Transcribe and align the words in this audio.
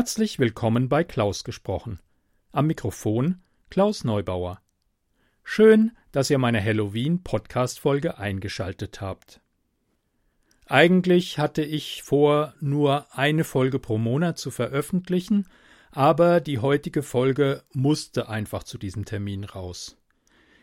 Herzlich 0.00 0.38
willkommen 0.38 0.88
bei 0.88 1.04
Klaus 1.04 1.44
gesprochen. 1.44 2.00
Am 2.52 2.66
Mikrofon 2.66 3.42
Klaus 3.68 4.02
Neubauer. 4.02 4.62
Schön, 5.44 5.92
dass 6.10 6.30
ihr 6.30 6.38
meine 6.38 6.64
Halloween-Podcast-Folge 6.64 8.16
eingeschaltet 8.16 9.02
habt. 9.02 9.42
Eigentlich 10.64 11.38
hatte 11.38 11.62
ich 11.62 12.02
vor, 12.02 12.54
nur 12.60 13.14
eine 13.14 13.44
Folge 13.44 13.78
pro 13.78 13.98
Monat 13.98 14.38
zu 14.38 14.50
veröffentlichen, 14.50 15.46
aber 15.90 16.40
die 16.40 16.60
heutige 16.60 17.02
Folge 17.02 17.62
musste 17.74 18.30
einfach 18.30 18.62
zu 18.62 18.78
diesem 18.78 19.04
Termin 19.04 19.44
raus. 19.44 19.98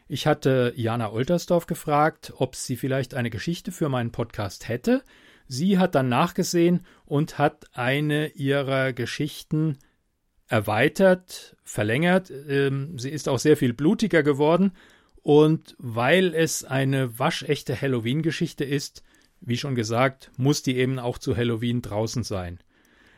Ich 0.07 0.25
hatte 0.25 0.73
Jana 0.75 1.11
Oltersdorf 1.11 1.67
gefragt, 1.67 2.33
ob 2.37 2.55
sie 2.55 2.75
vielleicht 2.75 3.13
eine 3.13 3.29
Geschichte 3.29 3.71
für 3.71 3.87
meinen 3.87 4.11
Podcast 4.11 4.67
hätte. 4.67 5.03
Sie 5.47 5.77
hat 5.77 5.95
dann 5.95 6.09
nachgesehen 6.09 6.85
und 7.05 7.37
hat 7.37 7.65
eine 7.73 8.29
ihrer 8.29 8.93
Geschichten 8.93 9.77
erweitert, 10.47 11.55
verlängert. 11.63 12.31
Ähm, 12.47 12.97
sie 12.97 13.09
ist 13.09 13.29
auch 13.29 13.39
sehr 13.39 13.57
viel 13.57 13.73
blutiger 13.73 14.23
geworden. 14.23 14.73
Und 15.21 15.75
weil 15.77 16.33
es 16.33 16.63
eine 16.63 17.19
waschechte 17.19 17.79
Halloween-Geschichte 17.79 18.63
ist, 18.63 19.03
wie 19.41 19.57
schon 19.57 19.75
gesagt, 19.75 20.31
muss 20.37 20.63
die 20.63 20.77
eben 20.77 20.99
auch 20.99 21.17
zu 21.17 21.35
Halloween 21.35 21.81
draußen 21.81 22.23
sein. 22.23 22.59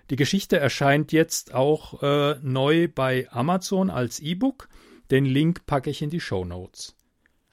Die 0.09 0.15
Geschichte 0.15 0.57
erscheint 0.57 1.11
jetzt 1.11 1.53
auch 1.53 2.01
äh, 2.01 2.39
neu 2.41 2.87
bei 2.87 3.27
Amazon 3.31 3.89
als 3.91 4.19
E-Book. 4.19 4.69
Den 5.11 5.25
Link 5.25 5.65
packe 5.67 5.91
ich 5.91 6.01
in 6.01 6.09
die 6.09 6.19
Show 6.19 6.45
Notes. 6.45 6.95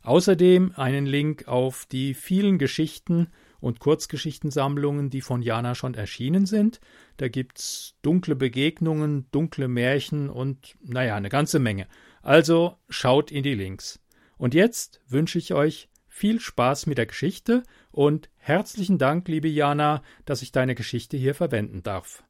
Außerdem 0.03 0.73
einen 0.75 1.05
Link 1.05 1.48
auf 1.48 1.84
die 1.84 2.14
vielen 2.14 2.58
Geschichten 2.58 3.29
und 3.61 3.81
Kurzgeschichtensammlungen, 3.81 5.11
die 5.11 5.21
von 5.21 5.43
Jana 5.43 5.75
schon 5.75 5.95
erschienen 5.95 6.47
sind. 6.47 6.81
Da 7.17 7.29
gibt's 7.29 7.95
dunkle 8.03 8.37
Begegnungen, 8.37 9.27
dunkle 9.31 9.69
Märchen 9.69 10.31
und 10.31 10.77
naja, 10.83 11.17
eine 11.17 11.29
ganze 11.29 11.59
Menge. 11.59 11.87
Also 12.23 12.77
schaut 12.89 13.31
in 13.31 13.43
die 13.43 13.55
Links. 13.55 14.01
Und 14.37 14.55
jetzt 14.55 15.01
wünsche 15.09 15.39
ich 15.39 15.55
euch 15.55 15.89
viel 16.09 16.41
Spaß 16.41 16.87
mit 16.87 16.98
der 16.98 17.07
Geschichte 17.07 17.63
und 17.91 18.31
herzlichen 18.37 18.98
Dank, 18.98 19.29
liebe 19.29 19.48
Jana, 19.48 20.03
dass 20.25 20.43
ich 20.43 20.51
deine 20.51 20.75
Geschichte 20.75 21.17
hier 21.17 21.35
verwenden 21.35 21.83
darf. 21.83 22.26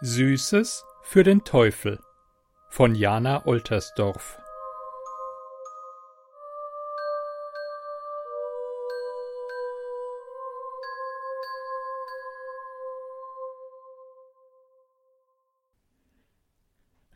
Süßes 0.00 0.84
für 1.02 1.24
den 1.24 1.42
Teufel 1.42 1.98
von 2.68 2.94
Jana 2.94 3.44
Oltersdorf 3.48 4.38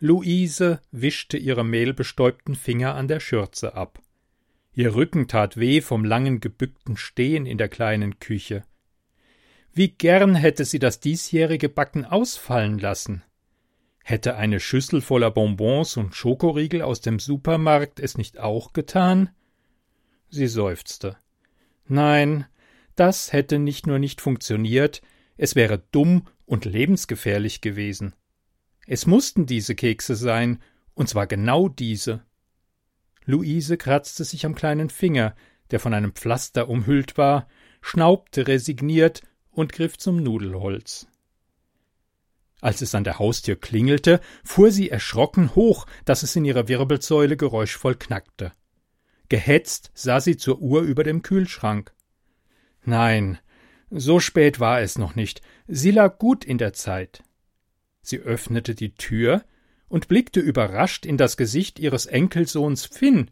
Luise 0.01 0.81
wischte 0.91 1.37
ihre 1.37 1.65
mehlbestäubten 1.65 2.57
Finger 2.57 2.97
an 2.97 3.07
der 3.07 3.21
Schürze 3.21 3.77
ab. 3.77 4.01
Ihr 4.73 4.97
Rücken 4.97 5.29
tat 5.29 5.57
weh 5.57 5.81
vom 5.83 6.05
langen 6.05 6.41
gebückten 6.41 6.97
Stehen 6.97 7.47
in 7.47 7.59
der 7.59 7.69
kleinen 7.69 8.19
Küche. 8.19 8.65
Wie 9.75 9.89
gern 9.89 10.35
hätte 10.35 10.67
sie 10.67 10.79
das 10.79 11.01
diesjährige 11.01 11.71
Backen 11.71 12.05
ausfallen 12.05 12.79
lassen. 12.79 13.23
Hätte 14.05 14.37
eine 14.37 14.61
Schüssel 14.61 15.01
voller 15.01 15.31
Bonbons 15.31 15.97
und 15.97 16.15
Schokoriegel 16.15 16.83
aus 16.83 17.01
dem 17.01 17.19
Supermarkt 17.19 17.99
es 17.99 18.19
nicht 18.19 18.39
auch 18.39 18.75
getan? 18.75 19.31
Sie 20.29 20.47
seufzte. 20.47 21.17
Nein, 21.87 22.47
das 22.97 23.33
hätte 23.33 23.59
nicht 23.59 23.87
nur 23.87 23.99
nicht 23.99 24.21
funktioniert, 24.21 25.01
es 25.39 25.55
wäre 25.55 25.83
dumm 25.91 26.27
und 26.45 26.67
lebensgefährlich 26.67 27.63
gewesen. 27.63 28.15
Es 28.87 29.07
mussten 29.07 29.47
diese 29.47 29.75
Kekse 29.75 30.17
sein, 30.17 30.59
und 30.95 31.09
zwar 31.09 31.27
genau 31.27 31.69
diese. 31.69 32.23
Luise 33.25 33.79
kratzte 33.79 34.25
sich 34.25 34.45
am 34.45 34.55
kleinen 34.55 34.91
Finger, 34.91 35.35
der 35.71 35.81
von 35.81 35.95
einem 35.95 36.13
Pflaster 36.13 36.69
umhüllt 36.69 37.17
war, 37.17 37.49
schnaubte 37.81 38.49
resigniert 38.49 39.23
und 39.53 39.73
griff 39.73 39.97
zum 39.99 40.17
Nudelholz. 40.23 41.07
Als 42.61 42.81
es 42.81 42.95
an 42.95 43.05
der 43.05 43.19
Haustür 43.19 43.57
klingelte, 43.57 44.21
fuhr 44.45 44.71
sie 44.71 44.89
erschrocken 44.89 45.55
hoch, 45.55 45.87
dass 46.05 46.23
es 46.23 46.37
in 46.37 46.45
ihrer 46.45 46.69
Wirbelsäule 46.69 47.37
geräuschvoll 47.37 47.97
knackte. 47.97 48.53
Gehetzt 49.29 49.91
sah 49.95 50.21
sie 50.21 50.37
zur 50.37 50.61
Uhr 50.61 50.83
über 50.83 51.05
dem 51.05 51.23
Kühlschrank. 51.23 51.93
Nein, 52.85 53.39
so 53.91 54.21
spät 54.21 54.61
war 54.61 54.81
es 54.81 54.97
noch 54.97 55.15
nicht, 55.15 55.43
sie 55.67 55.91
lag 55.91 56.19
gut 56.19 56.45
in 56.45 56.59
der 56.59 56.73
Zeit. 56.73 57.23
Sie 58.01 58.19
öffnete 58.19 58.75
die 58.75 58.95
Tür 58.95 59.45
und 59.89 60.09
blickte 60.09 60.41
überrascht 60.41 61.05
in 61.05 61.17
das 61.17 61.37
Gesicht 61.37 61.79
ihres 61.79 62.07
Enkelsohns 62.07 62.87
Finn, 62.87 63.31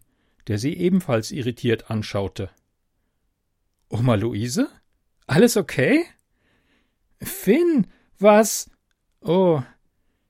der 0.49 0.59
sie 0.59 0.77
ebenfalls 0.77 1.31
irritiert 1.31 1.91
anschaute. 1.91 2.51
Oma 3.89 4.17
Luise? 4.17 4.69
Alles 5.31 5.57
okay? 5.57 6.05
Finn, 7.23 7.87
was? 8.19 8.69
Oh. 9.21 9.63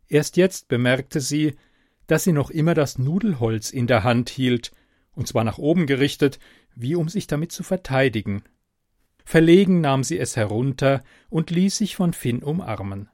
Erst 0.08 0.36
jetzt 0.36 0.68
bemerkte 0.68 1.20
sie, 1.20 1.56
dass 2.06 2.24
sie 2.24 2.32
noch 2.32 2.50
immer 2.50 2.74
das 2.74 2.98
Nudelholz 2.98 3.70
in 3.70 3.86
der 3.86 4.04
Hand 4.04 4.28
hielt, 4.28 4.72
und 5.12 5.26
zwar 5.26 5.42
nach 5.42 5.56
oben 5.56 5.86
gerichtet, 5.86 6.38
wie 6.74 6.96
um 6.96 7.08
sich 7.08 7.26
damit 7.26 7.50
zu 7.50 7.62
verteidigen. 7.62 8.42
Verlegen 9.24 9.80
nahm 9.80 10.04
sie 10.04 10.18
es 10.18 10.36
herunter 10.36 11.02
und 11.30 11.48
ließ 11.48 11.78
sich 11.78 11.96
von 11.96 12.12
Finn 12.12 12.42
umarmen. 12.42 13.08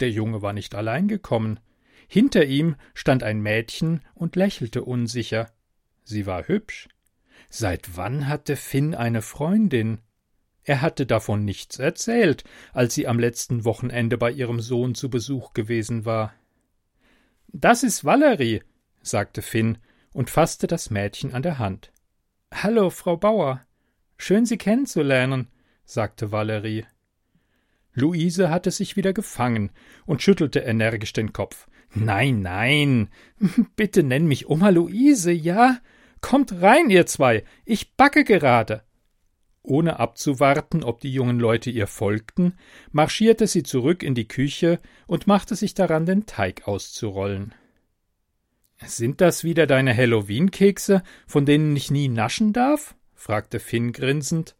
Der 0.00 0.10
Junge 0.10 0.42
war 0.42 0.54
nicht 0.54 0.74
allein 0.74 1.06
gekommen. 1.06 1.60
Hinter 2.08 2.46
ihm 2.46 2.74
stand 2.94 3.22
ein 3.22 3.40
Mädchen 3.40 4.00
und 4.14 4.34
lächelte 4.34 4.82
unsicher. 4.82 5.52
Sie 6.02 6.26
war 6.26 6.48
hübsch. 6.48 6.88
Seit 7.48 7.96
wann 7.96 8.26
hatte 8.26 8.56
Finn 8.56 8.96
eine 8.96 9.22
Freundin? 9.22 10.00
Er 10.66 10.82
hatte 10.82 11.06
davon 11.06 11.44
nichts 11.44 11.78
erzählt, 11.78 12.42
als 12.72 12.92
sie 12.92 13.06
am 13.06 13.20
letzten 13.20 13.64
Wochenende 13.64 14.18
bei 14.18 14.32
ihrem 14.32 14.60
Sohn 14.60 14.96
zu 14.96 15.08
Besuch 15.08 15.52
gewesen 15.52 16.04
war. 16.04 16.34
Das 17.46 17.84
ist 17.84 18.04
Valerie, 18.04 18.62
sagte 19.00 19.42
Finn 19.42 19.78
und 20.12 20.28
fasste 20.28 20.66
das 20.66 20.90
Mädchen 20.90 21.32
an 21.32 21.42
der 21.42 21.60
Hand. 21.60 21.92
Hallo, 22.52 22.90
Frau 22.90 23.16
Bauer. 23.16 23.60
Schön, 24.18 24.44
Sie 24.44 24.58
kennenzulernen, 24.58 25.46
sagte 25.84 26.32
Valerie. 26.32 26.84
Luise 27.94 28.50
hatte 28.50 28.72
sich 28.72 28.96
wieder 28.96 29.12
gefangen 29.12 29.70
und 30.04 30.20
schüttelte 30.20 30.58
energisch 30.60 31.12
den 31.12 31.32
Kopf. 31.32 31.68
Nein, 31.94 32.42
nein. 32.42 33.08
Bitte 33.76 34.02
nenn 34.02 34.26
mich 34.26 34.48
Oma 34.48 34.70
Luise, 34.70 35.30
ja? 35.30 35.78
Kommt 36.20 36.60
rein, 36.60 36.90
ihr 36.90 37.06
zwei. 37.06 37.44
Ich 37.64 37.94
backe 37.94 38.24
gerade. 38.24 38.82
Ohne 39.66 39.98
abzuwarten, 39.98 40.84
ob 40.84 41.00
die 41.00 41.12
jungen 41.12 41.40
Leute 41.40 41.70
ihr 41.70 41.88
folgten, 41.88 42.54
marschierte 42.92 43.48
sie 43.48 43.64
zurück 43.64 44.04
in 44.04 44.14
die 44.14 44.28
Küche 44.28 44.78
und 45.08 45.26
machte 45.26 45.56
sich 45.56 45.74
daran, 45.74 46.06
den 46.06 46.24
Teig 46.24 46.68
auszurollen. 46.68 47.52
Sind 48.84 49.20
das 49.20 49.42
wieder 49.42 49.66
deine 49.66 49.96
Halloween-Kekse, 49.96 51.02
von 51.26 51.46
denen 51.46 51.74
ich 51.74 51.90
nie 51.90 52.06
naschen 52.06 52.52
darf? 52.52 52.94
fragte 53.14 53.58
Finn 53.58 53.90
grinsend. 53.90 54.54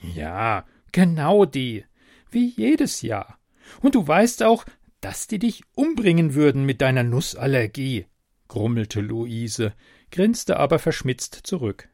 Ja, 0.00 0.66
genau 0.90 1.44
die. 1.44 1.84
Wie 2.28 2.48
jedes 2.48 3.00
Jahr. 3.00 3.38
Und 3.80 3.94
du 3.94 4.08
weißt 4.08 4.42
auch, 4.42 4.64
dass 5.00 5.28
die 5.28 5.38
dich 5.38 5.62
umbringen 5.76 6.34
würden 6.34 6.64
mit 6.64 6.80
deiner 6.80 7.04
Nussallergie, 7.04 8.06
grummelte 8.48 9.00
Luise, 9.00 9.72
grinste 10.10 10.56
aber 10.56 10.80
verschmitzt 10.80 11.34
zurück. 11.44 11.88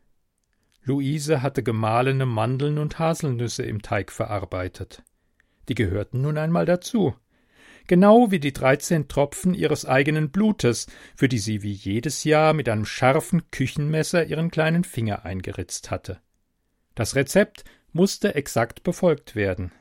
Luise 0.88 1.43
hatte 1.43 1.62
gemahlene 1.62 2.25
Mandeln 2.25 2.79
und 2.79 2.99
Haselnüsse 2.99 3.62
im 3.62 3.82
Teig 3.82 4.11
verarbeitet. 4.11 5.02
Die 5.69 5.75
gehörten 5.75 6.23
nun 6.23 6.38
einmal 6.38 6.64
dazu. 6.64 7.14
Genau 7.87 8.31
wie 8.31 8.40
die 8.40 8.55
dreizehn 8.55 9.06
Tropfen 9.06 9.52
ihres 9.52 9.85
eigenen 9.85 10.31
Blutes, 10.31 10.87
für 11.14 11.29
die 11.29 11.38
sie 11.38 11.62
wie 11.62 11.73
jedes 11.73 12.25
Jahr 12.25 12.55
mit 12.55 12.70
einem 12.70 12.87
scharfen 12.87 13.50
Küchenmesser 13.50 14.25
ihren 14.25 14.50
kleinen 14.50 14.82
Finger 14.82 15.26
eingeritzt 15.26 15.90
hatte. 15.90 16.20
Das 16.94 17.14
Rezept 17.14 17.64
musste 17.93 18.35
exakt 18.35 18.82
befolgt 18.82 19.37
werden. 19.37 19.73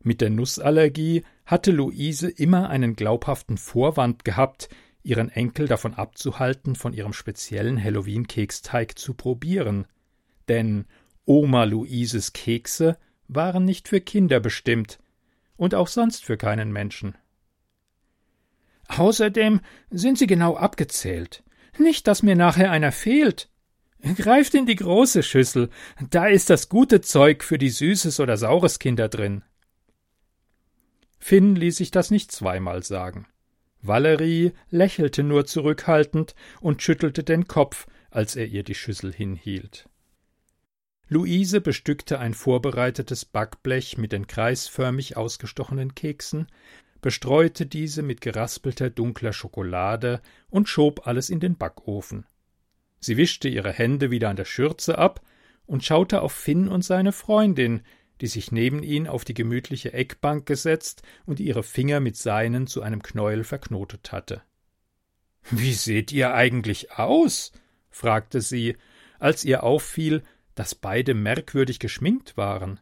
Mit 0.00 0.20
der 0.20 0.30
Nussallergie 0.30 1.22
hatte 1.46 1.70
Luise 1.70 2.28
immer 2.28 2.70
einen 2.70 2.96
glaubhaften 2.96 3.56
Vorwand 3.56 4.24
gehabt, 4.24 4.68
ihren 5.04 5.28
Enkel 5.28 5.68
davon 5.68 5.94
abzuhalten, 5.94 6.74
von 6.74 6.92
ihrem 6.92 7.12
speziellen 7.12 7.82
Halloween-Keksteig 7.82 8.98
zu 8.98 9.14
probieren 9.14 9.86
denn 10.48 10.86
Oma 11.24 11.64
Luises 11.64 12.32
Kekse 12.32 12.98
waren 13.28 13.64
nicht 13.64 13.88
für 13.88 14.00
Kinder 14.00 14.40
bestimmt 14.40 14.98
und 15.56 15.74
auch 15.74 15.88
sonst 15.88 16.24
für 16.24 16.36
keinen 16.36 16.72
Menschen. 16.72 17.16
Außerdem 18.88 19.60
sind 19.90 20.18
sie 20.18 20.26
genau 20.26 20.56
abgezählt. 20.56 21.42
Nicht, 21.78 22.06
dass 22.06 22.22
mir 22.22 22.36
nachher 22.36 22.70
einer 22.70 22.92
fehlt. 22.92 23.48
Greift 24.16 24.54
in 24.54 24.66
die 24.66 24.76
große 24.76 25.22
Schüssel, 25.22 25.70
da 26.10 26.26
ist 26.26 26.50
das 26.50 26.68
gute 26.68 27.00
Zeug 27.00 27.42
für 27.42 27.56
die 27.56 27.70
Süßes 27.70 28.20
oder 28.20 28.36
Saures 28.36 28.78
Kinder 28.78 29.08
drin. 29.08 29.42
Finn 31.18 31.56
ließ 31.56 31.78
sich 31.78 31.90
das 31.90 32.10
nicht 32.10 32.30
zweimal 32.30 32.82
sagen. 32.82 33.26
Valerie 33.80 34.52
lächelte 34.70 35.22
nur 35.22 35.46
zurückhaltend 35.46 36.34
und 36.60 36.82
schüttelte 36.82 37.24
den 37.24 37.48
Kopf, 37.48 37.86
als 38.10 38.36
er 38.36 38.46
ihr 38.46 38.62
die 38.62 38.74
Schüssel 38.74 39.12
hinhielt. 39.12 39.88
Luise 41.14 41.60
bestückte 41.60 42.18
ein 42.18 42.34
vorbereitetes 42.34 43.24
Backblech 43.24 43.98
mit 43.98 44.10
den 44.10 44.26
kreisförmig 44.26 45.16
ausgestochenen 45.16 45.94
Keksen, 45.94 46.48
bestreute 47.00 47.66
diese 47.66 48.02
mit 48.02 48.20
geraspelter 48.20 48.90
dunkler 48.90 49.32
Schokolade 49.32 50.20
und 50.50 50.68
schob 50.68 51.06
alles 51.06 51.30
in 51.30 51.38
den 51.38 51.56
Backofen. 51.56 52.26
Sie 52.98 53.16
wischte 53.16 53.48
ihre 53.48 53.72
Hände 53.72 54.10
wieder 54.10 54.28
an 54.28 54.34
der 54.34 54.44
Schürze 54.44 54.98
ab 54.98 55.20
und 55.66 55.84
schaute 55.84 56.20
auf 56.20 56.32
Finn 56.32 56.66
und 56.66 56.84
seine 56.84 57.12
Freundin, 57.12 57.82
die 58.20 58.26
sich 58.26 58.50
neben 58.50 58.82
ihn 58.82 59.06
auf 59.06 59.24
die 59.24 59.34
gemütliche 59.34 59.92
Eckbank 59.92 60.46
gesetzt 60.46 61.02
und 61.26 61.38
ihre 61.38 61.62
Finger 61.62 62.00
mit 62.00 62.16
seinen 62.16 62.66
zu 62.66 62.82
einem 62.82 63.04
Knäuel 63.04 63.44
verknotet 63.44 64.10
hatte. 64.10 64.42
Wie 65.48 65.74
seht 65.74 66.10
ihr 66.10 66.34
eigentlich 66.34 66.90
aus? 66.90 67.52
fragte 67.88 68.40
sie, 68.40 68.76
als 69.20 69.44
ihr 69.44 69.62
auffiel, 69.62 70.24
dass 70.54 70.74
beide 70.74 71.14
merkwürdig 71.14 71.78
geschminkt 71.78 72.36
waren. 72.36 72.80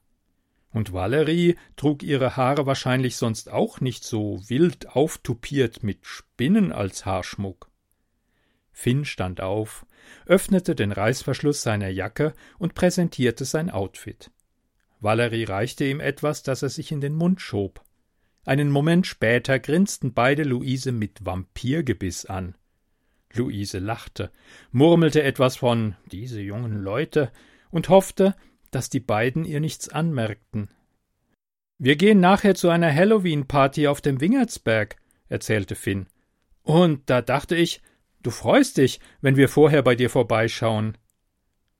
Und 0.70 0.92
Valerie 0.92 1.56
trug 1.76 2.02
ihre 2.02 2.36
Haare 2.36 2.66
wahrscheinlich 2.66 3.16
sonst 3.16 3.50
auch 3.50 3.80
nicht 3.80 4.04
so 4.04 4.40
wild 4.48 4.88
auftupiert 4.88 5.82
mit 5.82 6.06
Spinnen 6.06 6.72
als 6.72 7.04
Haarschmuck. 7.04 7.70
Finn 8.72 9.04
stand 9.04 9.40
auf, 9.42 9.84
öffnete 10.26 10.74
den 10.74 10.92
Reißverschluss 10.92 11.62
seiner 11.62 11.88
Jacke 11.88 12.32
und 12.58 12.74
präsentierte 12.74 13.44
sein 13.44 13.70
Outfit. 13.70 14.30
Valerie 15.00 15.44
reichte 15.44 15.84
ihm 15.84 16.00
etwas, 16.00 16.42
das 16.42 16.62
er 16.62 16.70
sich 16.70 16.90
in 16.90 17.00
den 17.00 17.14
Mund 17.14 17.40
schob. 17.40 17.82
Einen 18.44 18.70
Moment 18.70 19.06
später 19.06 19.58
grinsten 19.58 20.14
beide 20.14 20.42
Luise 20.42 20.90
mit 20.90 21.24
Vampirgebiss 21.24 22.24
an. 22.24 22.56
Luise 23.34 23.78
lachte, 23.78 24.30
murmelte 24.70 25.22
etwas 25.22 25.56
von 25.56 25.96
diese 26.10 26.40
jungen 26.40 26.82
Leute 26.82 27.30
und 27.72 27.88
hoffte, 27.88 28.36
dass 28.70 28.88
die 28.88 29.00
beiden 29.00 29.44
ihr 29.44 29.58
nichts 29.58 29.88
anmerkten. 29.88 30.70
Wir 31.78 31.96
gehen 31.96 32.20
nachher 32.20 32.54
zu 32.54 32.68
einer 32.68 32.94
Halloween-Party 32.94 33.88
auf 33.88 34.00
dem 34.00 34.20
Wingertsberg, 34.20 34.94
erzählte 35.28 35.74
Finn. 35.74 36.06
Und 36.62 37.10
da 37.10 37.22
dachte 37.22 37.56
ich, 37.56 37.82
du 38.22 38.30
freust 38.30 38.76
dich, 38.76 39.00
wenn 39.20 39.34
wir 39.34 39.48
vorher 39.48 39.82
bei 39.82 39.96
dir 39.96 40.08
vorbeischauen. 40.08 40.96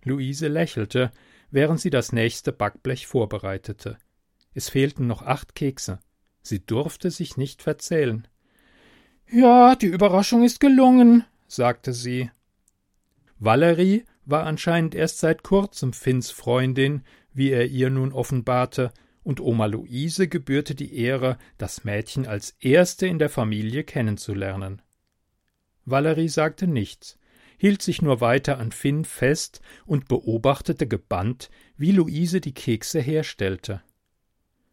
Luise 0.02 0.48
lächelte, 0.48 1.12
während 1.52 1.80
sie 1.80 1.90
das 1.90 2.10
nächste 2.10 2.50
Backblech 2.50 3.06
vorbereitete. 3.06 3.98
Es 4.54 4.68
fehlten 4.68 5.06
noch 5.06 5.22
acht 5.22 5.54
Kekse. 5.54 6.00
Sie 6.42 6.64
durfte 6.66 7.10
sich 7.10 7.36
nicht 7.36 7.62
verzählen. 7.62 8.26
Ja, 9.30 9.76
die 9.76 9.86
Überraschung 9.86 10.42
ist 10.42 10.58
gelungen, 10.58 11.24
sagte 11.46 11.92
sie. 11.92 12.30
Valerie 13.38 14.04
war 14.24 14.44
anscheinend 14.44 14.94
erst 14.94 15.18
seit 15.18 15.42
kurzem 15.42 15.92
Finns 15.92 16.30
Freundin, 16.30 17.02
wie 17.32 17.50
er 17.50 17.66
ihr 17.66 17.90
nun 17.90 18.12
offenbarte, 18.12 18.92
und 19.24 19.40
Oma 19.40 19.66
Luise 19.66 20.26
gebührte 20.28 20.74
die 20.74 20.96
Ehre, 20.96 21.38
das 21.58 21.84
Mädchen 21.84 22.26
als 22.26 22.56
erste 22.60 23.06
in 23.06 23.18
der 23.18 23.30
Familie 23.30 23.84
kennenzulernen. 23.84 24.82
Valerie 25.84 26.28
sagte 26.28 26.66
nichts, 26.66 27.18
hielt 27.56 27.82
sich 27.82 28.02
nur 28.02 28.20
weiter 28.20 28.58
an 28.58 28.72
Finn 28.72 29.04
fest 29.04 29.60
und 29.86 30.08
beobachtete 30.08 30.88
gebannt, 30.88 31.50
wie 31.76 31.92
Luise 31.92 32.40
die 32.40 32.54
Kekse 32.54 33.00
herstellte. 33.00 33.82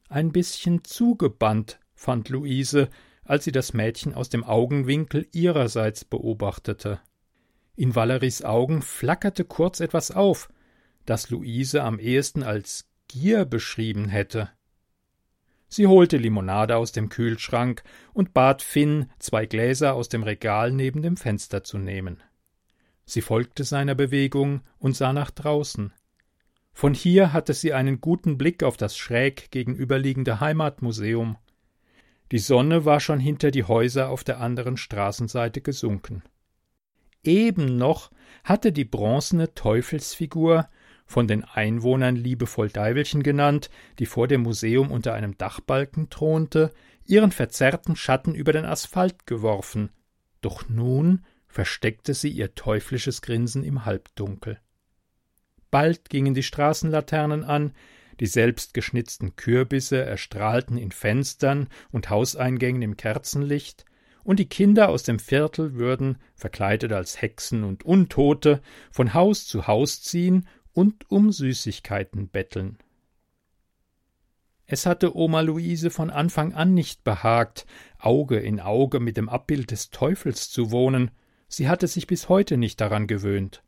Ein 0.07 0.31
bisschen 0.31 0.84
zu 0.84 1.16
gebannt, 1.16 1.80
fand 1.94 2.30
Luise, 2.30 2.90
als 3.24 3.44
sie 3.44 3.51
das 3.51 3.74
Mädchen 3.74 4.16
aus 4.16 4.30
dem 4.30 4.44
Augenwinkel 4.44 5.28
ihrerseits 5.31 6.04
beobachtete. 6.04 7.00
In 7.80 7.96
Valeries 7.96 8.44
Augen 8.44 8.81
flackerte 8.81 9.46
kurz 9.46 9.80
etwas 9.80 10.12
auf, 10.12 10.50
das 11.06 11.30
Luise 11.30 11.81
am 11.81 11.98
ehesten 11.98 12.44
als 12.44 12.90
Gier 13.08 13.46
beschrieben 13.46 14.10
hätte. 14.10 14.50
Sie 15.70 15.88
holte 15.88 16.18
Limonade 16.18 16.76
aus 16.76 16.92
dem 16.92 17.08
Kühlschrank 17.08 17.84
und 18.12 18.34
bat 18.34 18.62
Finn, 18.62 19.10
zwei 19.18 19.46
Gläser 19.46 19.94
aus 19.94 20.10
dem 20.10 20.24
Regal 20.24 20.74
neben 20.74 21.02
dem 21.02 21.16
Fenster 21.16 21.64
zu 21.64 21.78
nehmen. 21.78 22.22
Sie 23.06 23.22
folgte 23.22 23.64
seiner 23.64 23.96
Bewegung 23.96 24.60
und 24.78 24.98
sah 24.98 25.14
nach 25.14 25.32
draußen. 25.32 25.94
Von 26.74 26.94
hier 26.94 27.32
hatte 27.32 27.54
sie 27.54 27.72
einen 27.72 28.02
guten 28.02 28.38
Blick 28.38 28.62
auf 28.62 28.75
das 28.75 28.98
schräg 28.98 29.52
gegenüberliegende 29.52 30.42
Heimatmuseum. 30.42 31.38
Die 32.34 32.40
Sonne 32.40 32.84
war 32.84 33.00
schon 33.00 33.22
hinter 33.22 33.52
die 33.52 33.64
Häuser 33.64 34.10
auf 34.10 34.25
der 34.25 34.42
anderen 34.42 34.75
Straßenseite 34.75 35.62
gesunken. 35.62 36.24
Eben 37.24 37.77
noch 37.77 38.12
hatte 38.44 38.71
die 38.71 38.86
bronzene 38.86 39.53
Teufelsfigur, 39.53 40.70
von 41.05 41.27
den 41.27 41.44
Einwohnern 41.44 42.15
liebevoll 42.15 42.70
Deivelchen 42.70 43.24
genannt, 43.24 43.72
die 43.98 44.05
vor 44.05 44.27
dem 44.27 44.41
Museum 44.41 44.91
unter 44.91 45.15
einem 45.15 45.38
Dachbalken 45.38 46.10
thronte, 46.12 46.72
ihren 47.03 47.32
verzerrten 47.32 47.96
Schatten 47.96 48.36
über 48.36 48.53
den 48.53 48.65
Asphalt 48.65 49.25
geworfen. 49.25 49.89
Doch 50.41 50.70
nun 50.70 51.25
versteckte 51.48 52.13
sie 52.13 52.29
ihr 52.29 52.53
teuflisches 52.53 53.24
Grinsen 53.24 53.63
im 53.63 53.86
Halbdunkel. 53.86 54.60
Bald 55.72 56.10
gingen 56.10 56.36
die 56.36 56.44
Straßenlaternen 56.44 57.44
an, 57.44 57.74
die 58.20 58.27
selbstgeschnitzten 58.27 59.36
Kürbisse 59.36 60.03
erstrahlten 60.03 60.77
in 60.77 60.91
Fenstern 60.91 61.70
und 61.91 62.10
Hauseingängen 62.10 62.82
im 62.82 62.98
Kerzenlicht, 62.98 63.86
und 64.24 64.40
die 64.40 64.50
Kinder 64.50 64.90
aus 64.90 65.04
dem 65.04 65.20
Viertel 65.20 65.76
würden, 65.76 66.18
verkleidet 66.36 66.92
als 66.92 67.22
Hexen 67.22 67.64
und 67.64 67.84
Untote, 67.84 68.62
von 68.92 69.14
Haus 69.14 69.46
zu 69.46 69.68
Haus 69.68 70.02
ziehen 70.02 70.48
und 70.74 71.10
um 71.10 71.32
Süßigkeiten 71.32 72.30
betteln. 72.30 72.78
Es 74.66 74.86
hatte 74.86 75.16
Oma 75.16 75.42
Luise 75.42 75.90
von 75.90 76.10
Anfang 76.10 76.54
an 76.54 76.74
nicht 76.74 77.04
behagt, 77.04 77.66
Auge 77.98 78.38
in 78.38 78.60
Auge 78.60 79.00
mit 79.00 79.18
dem 79.18 79.28
Abbild 79.28 79.72
des 79.72 79.90
Teufels 79.90 80.52
zu 80.52 80.70
wohnen, 80.72 81.12
Sie 81.50 81.68
hatte 81.68 81.88
sich 81.88 82.06
bis 82.06 82.30
heute 82.30 82.58
nicht 82.58 82.80
daran 82.80 83.08
gewöhnt. 83.08 83.64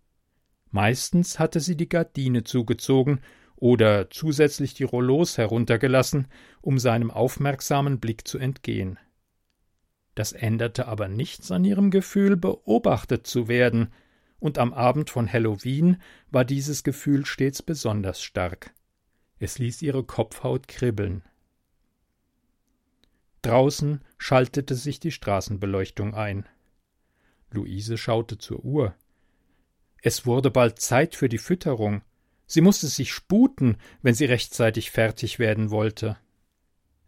Meistens 0.70 1.40
hatte 1.40 1.60
sie 1.60 1.76
die 1.76 1.90
Gardine 1.90 2.44
zugezogen 2.44 3.20
oder 3.56 4.10
zusätzlich 4.10 4.76
die 4.76 4.84
Rollos 4.84 5.38
heruntergelassen, 5.38 6.28
um 6.62 6.78
seinem 6.78 7.12
aufmerksamen 7.12 8.00
Blick 8.00 8.28
zu 8.28 8.38
entgehen. 8.38 9.00
Das 10.16 10.34
änderte 10.34 10.88
aber 10.88 11.08
nichts 11.08 11.52
an 11.52 11.64
ihrem 11.64 11.92
Gefühl, 11.92 12.36
beobachtet 12.36 13.28
zu 13.28 13.48
werden, 13.48 13.94
und 14.40 14.58
am 14.58 14.74
Abend 14.74 15.10
von 15.10 15.32
Halloween 15.32 16.02
war 16.32 16.46
dieses 16.46 16.84
Gefühl 16.84 17.26
stets 17.26 17.62
besonders 17.62 18.24
stark. 18.24 18.74
Es 19.40 19.60
ließ 19.60 19.82
ihre 19.84 20.04
Kopfhaut 20.04 20.68
kribbeln. 20.68 21.24
Draußen 23.44 24.02
schaltete 24.18 24.76
sich 24.76 25.00
die 25.00 25.12
Straßenbeleuchtung 25.12 26.14
ein. 26.14 26.48
Luise 27.52 27.98
schaute 27.98 28.38
zur 28.38 28.64
Uhr. 28.64 28.96
Es 30.02 30.26
wurde 30.26 30.52
bald 30.52 30.80
Zeit 30.80 31.16
für 31.16 31.30
die 31.30 31.38
Fütterung. 31.38 32.02
Sie 32.48 32.62
musste 32.62 32.88
sich 32.88 33.14
sputen, 33.14 33.78
wenn 34.02 34.14
sie 34.14 34.26
rechtzeitig 34.26 34.92
fertig 34.92 35.40
werden 35.40 35.70
wollte. 35.70 36.18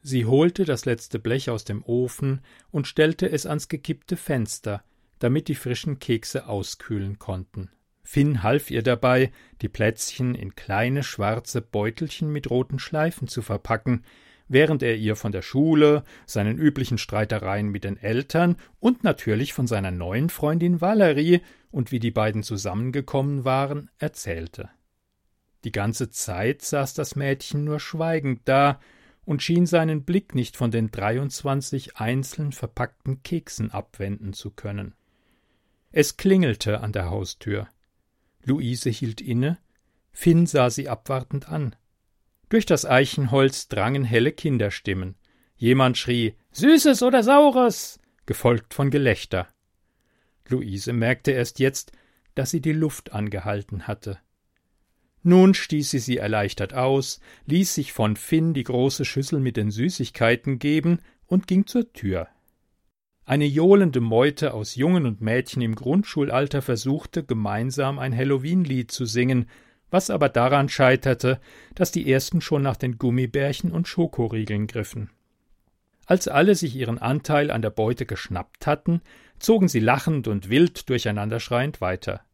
Sie 0.06 0.26
holte 0.26 0.66
das 0.66 0.84
letzte 0.84 1.18
Blech 1.18 1.50
aus 1.50 1.64
dem 1.64 1.82
Ofen 1.84 2.42
und 2.72 2.88
stellte 2.88 3.32
es 3.32 3.46
ans 3.46 3.70
gekippte 3.70 4.18
Fenster, 4.18 4.84
damit 5.20 5.48
die 5.48 5.56
frischen 5.56 5.98
Kekse 6.00 6.48
auskühlen 6.48 7.20
konnten. 7.20 7.70
Finn 8.04 8.44
half 8.44 8.70
ihr 8.70 8.84
dabei, 8.84 9.32
die 9.62 9.70
Plätzchen 9.70 10.36
in 10.36 10.56
kleine 10.56 11.04
schwarze 11.04 11.62
Beutelchen 11.62 12.34
mit 12.34 12.50
roten 12.50 12.80
Schleifen 12.80 13.30
zu 13.30 13.42
verpacken, 13.42 14.04
während 14.50 14.84
er 14.84 14.98
ihr 14.98 15.16
von 15.16 15.32
der 15.32 15.42
Schule, 15.42 16.04
seinen 16.26 16.58
üblichen 16.58 16.98
Streitereien 16.98 17.70
mit 17.70 17.86
den 17.86 17.96
Eltern 17.96 18.58
und 18.82 19.06
natürlich 19.06 19.54
von 19.54 19.68
seiner 19.68 19.92
neuen 19.92 20.30
Freundin 20.30 20.82
Valerie 20.82 21.40
und 21.72 21.94
wie 21.94 22.00
die 22.00 22.12
beiden 22.12 22.44
zusammengekommen 22.44 23.46
waren, 23.46 23.90
erzählte. 24.00 24.70
Die 25.64 25.72
ganze 25.72 26.10
Zeit 26.10 26.62
saß 26.62 26.94
das 26.94 27.16
Mädchen 27.16 27.64
nur 27.64 27.80
schweigend 27.80 28.42
da 28.44 28.82
und 29.26 29.42
schien 29.42 29.66
seinen 29.66 30.04
Blick 30.04 30.36
nicht 30.36 30.58
von 30.58 30.72
den 30.72 30.92
dreiundzwanzig 30.92 31.98
einzeln 31.98 32.52
verpackten 32.52 33.24
Keksen 33.24 33.72
abwenden 33.72 34.34
zu 34.34 34.52
können. 34.52 34.96
Es 35.92 36.18
klingelte 36.18 36.82
an 36.82 36.92
der 36.92 37.10
Haustür. 37.10 37.68
Luise 38.44 38.90
hielt 38.90 39.22
inne, 39.22 39.58
Finn 40.12 40.46
sah 40.46 40.70
sie 40.70 40.90
abwartend 40.90 41.50
an. 41.50 41.76
Durch 42.50 42.66
das 42.66 42.86
Eichenholz 42.86 43.68
drangen 43.68 44.04
helle 44.04 44.32
Kinderstimmen. 44.32 45.16
Jemand 45.56 45.98
schrie 45.98 46.36
Süßes 46.52 47.02
oder 47.04 47.24
Saures, 47.24 48.00
gefolgt 48.26 48.74
von 48.74 48.92
Gelächter. 48.92 49.48
Luise 50.50 50.94
merkte 50.94 51.32
erst 51.32 51.60
jetzt, 51.60 51.94
dass 52.36 52.52
sie 52.52 52.62
die 52.62 52.74
Luft 52.74 53.14
angehalten 53.14 53.88
hatte. 53.88 54.20
Nun 55.24 55.54
stieß 55.54 55.90
sie 55.90 56.00
sie 56.00 56.18
erleichtert 56.18 56.74
aus, 56.74 57.22
ließ 57.46 57.74
sich 57.74 57.94
von 57.94 58.18
Finn 58.18 58.54
die 58.54 58.66
große 58.66 59.06
Schüssel 59.06 59.40
mit 59.40 59.56
den 59.56 59.72
Süßigkeiten 59.72 60.60
geben 60.60 61.00
und 61.26 61.48
ging 61.48 61.66
zur 61.66 61.92
Tür. 61.94 62.28
Eine 63.26 63.46
johlende 63.46 64.02
Meute 64.02 64.54
aus 64.54 64.76
Jungen 64.76 65.06
und 65.06 65.22
Mädchen 65.22 65.62
im 65.62 65.76
Grundschulalter 65.76 66.62
versuchte, 66.62 67.24
gemeinsam 67.24 67.98
ein 68.00 68.16
Halloween-Lied 68.16 68.92
zu 68.92 69.06
singen, 69.06 69.46
was 69.90 70.10
aber 70.10 70.28
daran 70.28 70.68
scheiterte, 70.68 71.40
dass 71.74 71.94
die 71.94 72.12
ersten 72.12 72.42
schon 72.42 72.62
nach 72.62 72.76
den 72.76 72.98
Gummibärchen 72.98 73.72
und 73.72 73.88
Schokoriegeln 73.88 74.68
griffen. 74.68 75.10
Als 76.06 76.28
alle 76.28 76.56
sich 76.56 76.76
ihren 76.76 76.98
Anteil 76.98 77.50
an 77.50 77.62
der 77.62 77.70
Beute 77.70 78.06
geschnappt 78.06 78.68
hatten, 78.68 79.02
zogen 79.40 79.70
sie 79.70 79.80
lachend 79.80 80.28
und 80.28 80.50
wild 80.50 80.90
durcheinanderschreiend 80.90 81.80
weiter. 81.80 82.26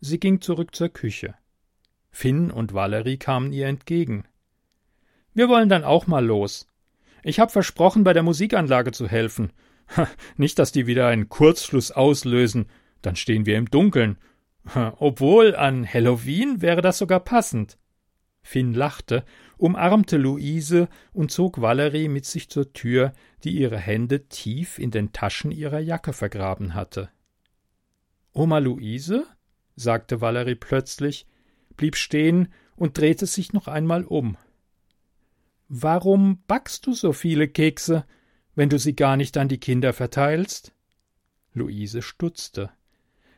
Sie 0.00 0.18
ging 0.18 0.40
zurück 0.40 0.74
zur 0.74 0.88
Küche. 0.88 1.34
Finn 2.12 2.50
und 2.50 2.74
Valerie 2.74 3.16
kamen 3.16 3.52
ihr 3.52 3.66
entgegen. 3.66 4.24
Wir 5.34 5.48
wollen 5.48 5.70
dann 5.70 5.82
auch 5.82 6.06
mal 6.06 6.24
los. 6.24 6.68
Ich 7.24 7.40
hab 7.40 7.50
versprochen, 7.50 8.04
bei 8.04 8.12
der 8.12 8.22
Musikanlage 8.22 8.92
zu 8.92 9.08
helfen. 9.08 9.52
Nicht, 10.36 10.58
dass 10.58 10.72
die 10.72 10.86
wieder 10.86 11.08
einen 11.08 11.28
Kurzschluss 11.28 11.90
auslösen, 11.90 12.66
dann 13.00 13.16
stehen 13.16 13.46
wir 13.46 13.56
im 13.56 13.70
Dunkeln. 13.70 14.18
Obwohl 14.98 15.56
an 15.56 15.86
Halloween 15.90 16.62
wäre 16.62 16.82
das 16.82 16.98
sogar 16.98 17.20
passend. 17.20 17.78
Finn 18.42 18.74
lachte, 18.74 19.24
umarmte 19.56 20.16
Luise 20.16 20.88
und 21.12 21.30
zog 21.30 21.60
Valerie 21.60 22.08
mit 22.08 22.26
sich 22.26 22.48
zur 22.50 22.72
Tür, 22.72 23.12
die 23.44 23.52
ihre 23.52 23.78
Hände 23.78 24.28
tief 24.28 24.78
in 24.78 24.90
den 24.90 25.12
Taschen 25.12 25.50
ihrer 25.50 25.78
Jacke 25.78 26.12
vergraben 26.12 26.74
hatte. 26.74 27.08
Oma 28.32 28.58
Luise? 28.58 29.26
sagte 29.76 30.20
Valerie 30.20 30.56
plötzlich, 30.56 31.26
blieb 31.82 31.96
stehen 31.96 32.46
und 32.76 32.96
drehte 32.96 33.26
sich 33.26 33.52
noch 33.52 33.66
einmal 33.66 34.04
um. 34.04 34.36
Warum 35.66 36.40
backst 36.46 36.86
du 36.86 36.92
so 36.92 37.12
viele 37.12 37.48
Kekse, 37.48 38.04
wenn 38.54 38.68
du 38.68 38.78
sie 38.78 38.94
gar 38.94 39.16
nicht 39.16 39.36
an 39.36 39.48
die 39.48 39.58
Kinder 39.58 39.92
verteilst? 39.92 40.72
Luise 41.54 42.00
stutzte. 42.00 42.70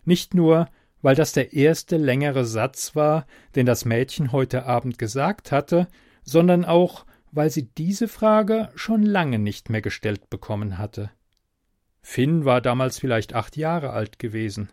Nicht 0.04 0.34
nur, 0.34 0.68
weil 1.00 1.14
das 1.14 1.32
der 1.32 1.54
erste 1.54 1.96
längere 1.96 2.44
Satz 2.44 2.94
war, 2.94 3.26
den 3.54 3.64
das 3.64 3.86
Mädchen 3.86 4.30
heute 4.30 4.66
Abend 4.66 4.98
gesagt 4.98 5.50
hatte, 5.50 5.88
sondern 6.22 6.66
auch, 6.66 7.06
weil 7.32 7.48
sie 7.48 7.70
diese 7.78 8.08
Frage 8.08 8.68
schon 8.74 9.02
lange 9.02 9.38
nicht 9.38 9.70
mehr 9.70 9.80
gestellt 9.80 10.28
bekommen 10.28 10.76
hatte. 10.76 11.10
Finn 12.02 12.44
war 12.44 12.60
damals 12.60 12.98
vielleicht 12.98 13.32
acht 13.32 13.56
Jahre 13.56 13.94
alt 13.94 14.18
gewesen. 14.18 14.68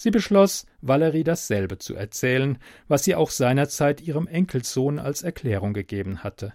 Sie 0.00 0.12
beschloss, 0.12 0.64
Valerie 0.80 1.24
dasselbe 1.24 1.78
zu 1.78 1.96
erzählen, 1.96 2.58
was 2.86 3.02
sie 3.02 3.16
auch 3.16 3.32
seinerzeit 3.32 4.00
ihrem 4.00 4.28
Enkelsohn 4.28 5.00
als 5.00 5.22
Erklärung 5.22 5.72
gegeben 5.72 6.22
hatte. 6.22 6.54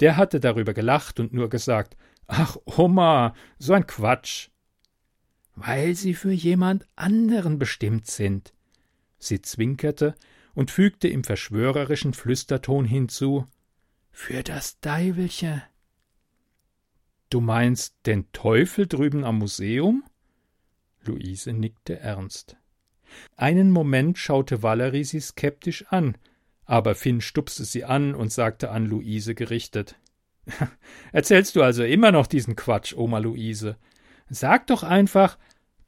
Der 0.00 0.16
hatte 0.16 0.40
darüber 0.40 0.74
gelacht 0.74 1.20
und 1.20 1.32
nur 1.32 1.48
gesagt 1.48 1.96
Ach, 2.26 2.56
Oma, 2.64 3.34
so 3.60 3.72
ein 3.72 3.86
Quatsch. 3.86 4.48
Weil 5.54 5.94
sie 5.94 6.12
für 6.12 6.32
jemand 6.32 6.84
anderen 6.96 7.60
bestimmt 7.60 8.08
sind. 8.08 8.52
Sie 9.16 9.40
zwinkerte 9.40 10.16
und 10.52 10.72
fügte 10.72 11.06
im 11.06 11.22
verschwörerischen 11.22 12.14
Flüsterton 12.14 12.84
hinzu 12.84 13.46
Für 14.10 14.42
das 14.42 14.80
Deivelche. 14.80 15.62
Du 17.30 17.40
meinst 17.40 17.94
den 18.06 18.32
Teufel 18.32 18.88
drüben 18.88 19.22
am 19.22 19.38
Museum? 19.38 20.02
Luise 21.04 21.52
nickte 21.52 22.00
ernst. 22.00 22.56
Einen 23.36 23.70
Moment 23.70 24.18
schaute 24.18 24.62
Valerie 24.62 25.04
sie 25.04 25.20
skeptisch 25.20 25.84
an, 25.88 26.16
aber 26.64 26.94
Finn 26.94 27.20
stupste 27.20 27.64
sie 27.64 27.84
an 27.84 28.14
und 28.14 28.32
sagte 28.32 28.70
an 28.70 28.86
Luise 28.86 29.34
gerichtet 29.34 29.96
Erzählst 31.12 31.56
du 31.56 31.62
also 31.62 31.84
immer 31.84 32.12
noch 32.12 32.26
diesen 32.26 32.56
Quatsch, 32.56 32.94
Oma 32.94 33.18
Luise? 33.18 33.76
Sag 34.28 34.66
doch 34.66 34.82
einfach, 34.82 35.38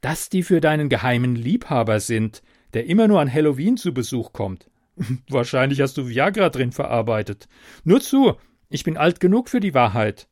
dass 0.01 0.29
die 0.29 0.43
für 0.43 0.61
deinen 0.61 0.89
geheimen 0.89 1.35
Liebhaber 1.35 1.99
sind, 1.99 2.41
der 2.73 2.85
immer 2.85 3.07
nur 3.07 3.19
an 3.19 3.31
Halloween 3.31 3.77
zu 3.77 3.93
Besuch 3.93 4.33
kommt. 4.33 4.69
Wahrscheinlich 5.29 5.81
hast 5.81 5.97
du 5.97 6.07
Viagra 6.07 6.49
drin 6.49 6.71
verarbeitet. 6.71 7.47
Nur 7.83 8.01
zu, 8.01 8.35
ich 8.69 8.83
bin 8.83 8.97
alt 8.97 9.19
genug 9.19 9.49
für 9.49 9.59
die 9.59 9.73
Wahrheit. 9.73 10.27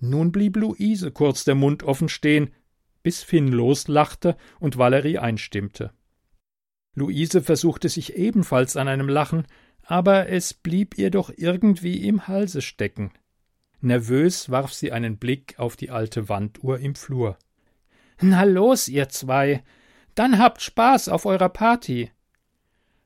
Nun 0.00 0.32
blieb 0.32 0.56
Luise 0.56 1.10
kurz 1.10 1.44
der 1.44 1.54
Mund 1.54 1.82
offen 1.82 2.08
stehen, 2.08 2.50
bis 3.02 3.22
Finn 3.22 3.48
loslachte 3.48 4.36
und 4.58 4.78
Valerie 4.78 5.18
einstimmte. 5.18 5.92
Luise 6.96 7.42
versuchte 7.42 7.90
sich 7.90 8.16
ebenfalls 8.16 8.76
an 8.76 8.88
einem 8.88 9.08
Lachen, 9.08 9.46
aber 9.82 10.30
es 10.30 10.54
blieb 10.54 10.96
ihr 10.96 11.10
doch 11.10 11.30
irgendwie 11.36 12.08
im 12.08 12.26
Halse 12.26 12.62
stecken. 12.62 13.12
Nervös 13.82 14.50
warf 14.50 14.72
sie 14.72 14.90
einen 14.90 15.18
Blick 15.18 15.58
auf 15.58 15.76
die 15.76 15.90
alte 15.90 16.30
Wanduhr 16.30 16.78
im 16.78 16.94
Flur. 16.94 17.36
Na 18.20 18.44
los, 18.44 18.88
ihr 18.88 19.10
zwei, 19.10 19.62
dann 20.14 20.38
habt 20.38 20.62
Spaß 20.62 21.10
auf 21.10 21.26
eurer 21.26 21.50
Party. 21.50 22.10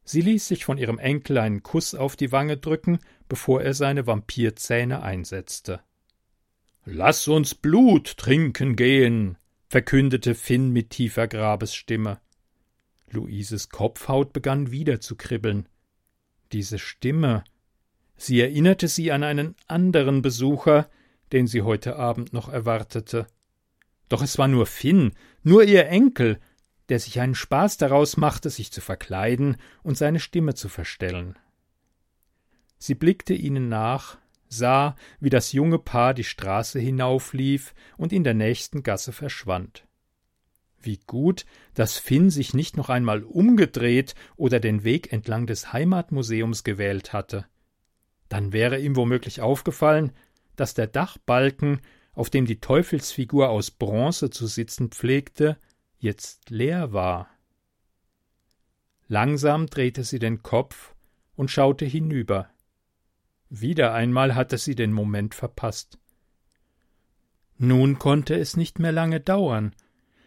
Sie 0.05 0.21
ließ 0.21 0.47
sich 0.47 0.65
von 0.65 0.79
ihrem 0.79 1.01
Enkel 1.01 1.39
einen 1.39 1.65
Kuss 1.65 1.97
auf 1.97 2.15
die 2.15 2.31
Wange 2.31 2.57
drücken, 2.57 3.01
bevor 3.29 3.61
er 3.61 3.75
seine 3.75 4.07
Vampirzähne 4.07 5.03
einsetzte. 5.03 5.81
Lass 6.85 7.27
uns 7.27 7.57
Blut 7.57 8.17
trinken 8.17 8.77
gehen, 8.77 9.37
verkündete 9.69 10.37
Finn 10.37 10.71
mit 10.71 10.91
tiefer 10.91 11.27
Grabesstimme. 11.27 12.21
Luises 13.13 13.69
Kopfhaut 13.69 14.33
begann 14.33 14.71
wieder 14.71 15.01
zu 15.01 15.17
kribbeln. 15.17 15.69
Diese 16.53 16.79
Stimme. 16.79 17.45
Sie 18.17 18.41
erinnerte 18.41 18.89
sie 18.89 19.13
an 19.13 19.23
einen 19.23 19.55
anderen 19.67 20.23
Besucher, 20.23 20.91
den 21.33 21.47
sie 21.47 21.63
heute 21.63 21.97
Abend 21.97 22.33
noch 22.33 22.49
erwartete. 22.49 23.27
Doch 24.09 24.23
es 24.23 24.39
war 24.39 24.49
nur 24.49 24.67
Finn, 24.67 25.13
nur 25.43 25.65
ihr 25.65 25.87
Enkel, 25.87 26.41
der 26.89 26.99
sich 26.99 27.21
einen 27.21 27.37
Spaß 27.37 27.77
daraus 27.77 28.17
machte, 28.17 28.51
sich 28.51 28.73
zu 28.73 28.81
verkleiden 28.81 29.57
und 29.83 29.97
seine 29.97 30.19
Stimme 30.19 30.55
zu 30.55 30.69
verstellen. 30.69 31.39
Sie 32.79 32.95
blickte 32.95 33.35
ihnen 33.35 33.69
nach, 33.69 34.19
sah, 34.49 34.97
wie 35.21 35.31
das 35.31 35.53
junge 35.53 35.79
Paar 35.79 36.15
die 36.15 36.25
Straße 36.25 36.81
hinauflief 36.81 37.75
und 37.97 38.13
in 38.13 38.25
der 38.25 38.35
nächsten 38.35 38.83
Gasse 38.83 39.13
verschwand. 39.13 39.87
Wie 40.83 40.99
gut, 41.07 41.45
dass 41.75 41.99
Finn 41.99 42.31
sich 42.31 42.55
nicht 42.55 42.77
noch 42.77 42.89
einmal 42.89 43.23
umgedreht 43.23 44.15
oder 44.37 44.61
den 44.61 44.83
Weg 44.83 45.13
entlang 45.13 45.47
des 45.47 45.73
Heimatmuseums 45.73 46.65
gewählt 46.65 47.13
hatte. 47.13 47.47
Dann 48.29 48.53
wäre 48.53 48.81
ihm 48.81 48.97
womöglich 48.97 49.43
aufgefallen, 49.43 50.13
dass 50.57 50.75
der 50.75 50.87
Dachbalken, 50.87 51.81
auf 52.13 52.31
dem 52.31 52.47
die 52.47 52.61
Teufelsfigur 52.61 53.51
aus 53.51 53.71
Bronze 53.71 54.31
zu 54.31 54.47
sitzen 54.47 54.91
pflegte, 54.91 55.59
jetzt 55.99 56.49
leer 56.49 56.93
war. 56.93 57.29
Langsam 59.07 59.67
drehte 59.67 60.05
sie 60.05 60.19
den 60.19 60.43
Kopf 60.43 60.95
und 61.35 61.51
schaute 61.51 61.85
hinüber. 61.85 62.49
Wieder 63.49 63.93
einmal 63.93 64.35
hatte 64.35 64.57
sie 64.57 64.77
den 64.77 64.93
Moment 64.93 65.35
verpasst. 65.35 65.99
Nun 67.59 67.99
konnte 67.99 68.37
es 68.39 68.57
nicht 68.57 68.79
mehr 68.79 68.93
lange 68.93 69.21
dauern, 69.21 69.75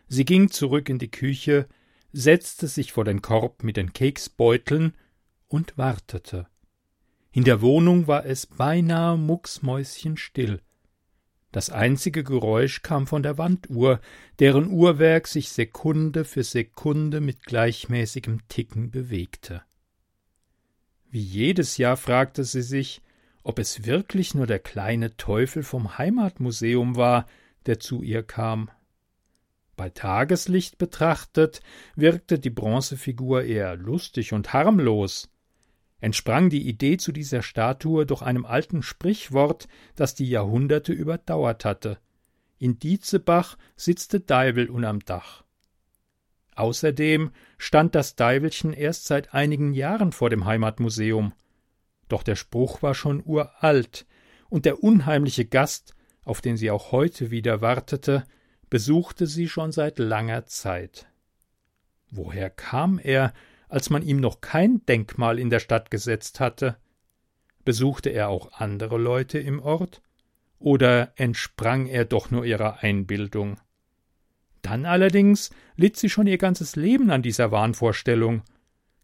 Sie 0.07 0.25
ging 0.25 0.49
zurück 0.49 0.89
in 0.89 0.99
die 0.99 1.11
Küche, 1.11 1.67
setzte 2.11 2.67
sich 2.67 2.91
vor 2.91 3.05
den 3.05 3.21
Korb 3.21 3.63
mit 3.63 3.77
den 3.77 3.93
Keksbeuteln 3.93 4.93
und 5.47 5.77
wartete. 5.77 6.47
In 7.31 7.43
der 7.43 7.61
Wohnung 7.61 8.07
war 8.07 8.25
es 8.25 8.45
beinahe 8.45 9.17
mucksmäuschenstill. 9.17 10.61
Das 11.51 11.69
einzige 11.69 12.23
Geräusch 12.23 12.81
kam 12.81 13.05
von 13.05 13.23
der 13.23 13.37
Wanduhr, 13.37 14.01
deren 14.39 14.67
Uhrwerk 14.67 15.27
sich 15.27 15.49
Sekunde 15.49 16.25
für 16.25 16.43
Sekunde 16.43 17.21
mit 17.21 17.43
gleichmäßigem 17.43 18.47
Ticken 18.47 18.89
bewegte. 18.89 19.61
Wie 21.09 21.21
jedes 21.21 21.77
Jahr 21.77 21.95
fragte 21.95 22.43
sie 22.43 22.63
sich, 22.63 23.01
ob 23.43 23.59
es 23.59 23.85
wirklich 23.85 24.33
nur 24.33 24.47
der 24.47 24.59
kleine 24.59 25.15
Teufel 25.15 25.61
vom 25.61 25.97
Heimatmuseum 25.97 26.95
war, 26.95 27.27
der 27.67 27.79
zu 27.79 28.01
ihr 28.01 28.23
kam. 28.23 28.71
Bei 29.75 29.89
Tageslicht 29.89 30.77
betrachtet 30.77 31.61
wirkte 31.95 32.37
die 32.39 32.51
Bronzefigur 32.51 33.43
eher 33.43 33.75
lustig 33.75 34.33
und 34.33 34.53
harmlos. 34.53 35.29
Entsprang 35.99 36.49
die 36.49 36.67
Idee 36.67 36.97
zu 36.97 37.11
dieser 37.11 37.41
Statue 37.41 38.05
durch 38.05 38.21
einem 38.21 38.45
alten 38.45 38.83
Sprichwort, 38.83 39.67
das 39.95 40.15
die 40.15 40.29
Jahrhunderte 40.29 40.93
überdauert 40.93 41.65
hatte. 41.65 41.97
In 42.59 42.77
Dietzebach 42.77 43.57
sitzt 43.75 44.29
Deivel 44.29 44.69
unterm 44.69 44.99
Dach. 44.99 45.43
Außerdem 46.55 47.31
stand 47.57 47.95
das 47.95 48.15
Deivelchen 48.15 48.73
erst 48.73 49.05
seit 49.05 49.33
einigen 49.33 49.73
Jahren 49.73 50.11
vor 50.11 50.29
dem 50.29 50.45
Heimatmuseum. 50.45 51.33
Doch 52.09 52.21
der 52.21 52.35
Spruch 52.35 52.81
war 52.81 52.93
schon 52.93 53.23
uralt, 53.25 54.05
und 54.49 54.65
der 54.65 54.83
unheimliche 54.83 55.45
Gast, 55.45 55.95
auf 56.25 56.41
den 56.41 56.57
sie 56.57 56.69
auch 56.69 56.91
heute 56.91 57.31
wieder 57.31 57.61
wartete, 57.61 58.23
besuchte 58.73 59.27
sie 59.27 59.47
schon 59.47 59.71
seit 59.71 59.99
langer 59.99 60.47
Zeit. 60.47 61.05
Woher 62.09 62.49
kam 62.49 62.97
er, 62.97 63.31
als 63.69 63.91
man 63.91 64.01
ihm 64.01 64.19
noch 64.19 64.41
kein 64.41 64.83
Denkmal 64.87 65.37
in 65.37 65.51
der 65.51 65.59
Stadt 65.59 65.91
gesetzt 65.91 66.39
hatte? 66.39 66.77
Besuchte 67.65 68.09
er 68.09 68.29
auch 68.29 68.51
andere 68.53 68.97
Leute 68.97 69.37
im 69.37 69.59
Ort? 69.59 70.01
Oder 70.57 71.13
entsprang 71.17 71.85
er 71.85 72.05
doch 72.05 72.31
nur 72.31 72.45
ihrer 72.45 72.81
Einbildung? 72.81 73.59
Dann 74.63 74.87
allerdings 74.87 75.51
litt 75.75 75.95
sie 75.95 76.09
schon 76.09 76.25
ihr 76.25 76.39
ganzes 76.39 76.75
Leben 76.75 77.11
an 77.11 77.21
dieser 77.21 77.51
Wahnvorstellung, 77.51 78.41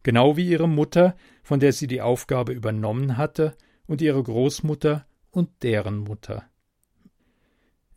genau 0.02 0.36
wie 0.36 0.50
ihre 0.50 0.68
Mutter, 0.68 1.16
von 1.44 1.60
der 1.60 1.74
sie 1.74 1.86
die 1.86 2.02
Aufgabe 2.02 2.54
übernommen 2.54 3.18
hatte, 3.18 3.56
und 3.86 4.02
ihre 4.02 4.24
Großmutter 4.24 5.06
und 5.30 5.62
deren 5.62 6.00
Mutter. 6.00 6.49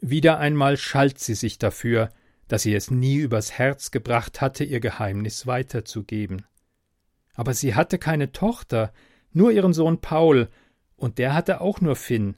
Wieder 0.05 0.41
einmal 0.41 0.77
schalt 0.79 1.21
sie 1.21 1.37
sich 1.37 1.59
dafür, 1.59 2.11
dass 2.49 2.63
sie 2.63 2.75
es 2.75 2.91
nie 2.91 3.19
übers 3.19 3.53
Herz 3.53 3.93
gebracht 3.93 4.41
hatte, 4.41 4.65
ihr 4.65 4.81
Geheimnis 4.81 5.47
weiterzugeben. 5.47 6.45
Aber 7.35 7.55
sie 7.55 7.77
hatte 7.77 7.99
keine 7.99 8.33
Tochter, 8.33 8.93
nur 9.31 9.53
ihren 9.53 9.73
Sohn 9.73 10.01
Paul, 10.01 10.49
und 10.97 11.19
der 11.19 11.35
hatte 11.35 11.61
auch 11.61 11.81
nur 11.81 11.95
Finn. 11.95 12.37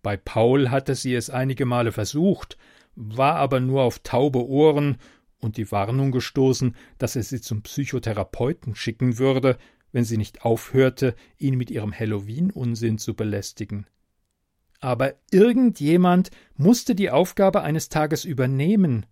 Bei 0.00 0.16
Paul 0.16 0.70
hatte 0.70 0.94
sie 0.94 1.16
es 1.16 1.28
einige 1.28 1.66
Male 1.66 1.90
versucht, 1.90 2.56
war 2.94 3.34
aber 3.34 3.58
nur 3.58 3.82
auf 3.82 3.98
taube 3.98 4.46
Ohren 4.46 4.98
und 5.40 5.56
die 5.56 5.72
Warnung 5.72 6.12
gestoßen, 6.12 6.76
dass 6.98 7.16
er 7.16 7.24
sie 7.24 7.40
zum 7.40 7.62
Psychotherapeuten 7.62 8.76
schicken 8.76 9.18
würde, 9.18 9.58
wenn 9.90 10.04
sie 10.04 10.16
nicht 10.16 10.44
aufhörte, 10.44 11.16
ihn 11.36 11.58
mit 11.58 11.72
ihrem 11.72 11.92
Halloween-Unsinn 11.92 12.98
zu 12.98 13.14
belästigen. 13.14 13.88
Aber 14.84 15.14
irgendjemand 15.30 16.30
musste 16.58 16.94
die 16.94 17.08
Aufgabe 17.10 17.62
eines 17.62 17.88
Tages 17.88 18.26
übernehmen. 18.26 19.06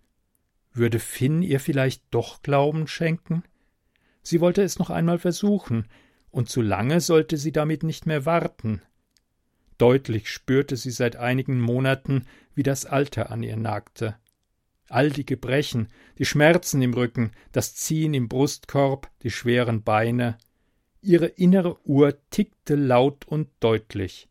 Würde 0.74 0.98
Finn 0.98 1.40
ihr 1.40 1.60
vielleicht 1.60 2.02
doch 2.10 2.42
Glauben 2.42 2.86
schenken? 2.86 3.42
Sie 4.22 4.42
wollte 4.42 4.62
es 4.62 4.78
noch 4.78 4.90
einmal 4.90 5.18
versuchen, 5.18 5.88
und 6.30 6.50
zu 6.50 6.60
lange 6.60 7.00
sollte 7.00 7.38
sie 7.38 7.52
damit 7.52 7.84
nicht 7.84 8.04
mehr 8.04 8.26
warten. 8.26 8.82
Deutlich 9.78 10.28
spürte 10.28 10.76
sie 10.76 10.90
seit 10.90 11.16
einigen 11.16 11.58
Monaten, 11.58 12.26
wie 12.54 12.64
das 12.64 12.84
Alter 12.84 13.30
an 13.30 13.42
ihr 13.42 13.56
nagte. 13.56 14.16
All 14.90 15.08
die 15.08 15.24
Gebrechen, 15.24 15.88
die 16.18 16.26
Schmerzen 16.26 16.82
im 16.82 16.92
Rücken, 16.92 17.32
das 17.50 17.74
Ziehen 17.74 18.12
im 18.12 18.28
Brustkorb, 18.28 19.10
die 19.22 19.30
schweren 19.30 19.82
Beine. 19.82 20.36
Ihre 21.00 21.28
innere 21.28 21.78
Uhr 21.86 22.18
tickte 22.28 22.74
laut 22.74 23.26
und 23.26 23.48
deutlich, 23.60 24.28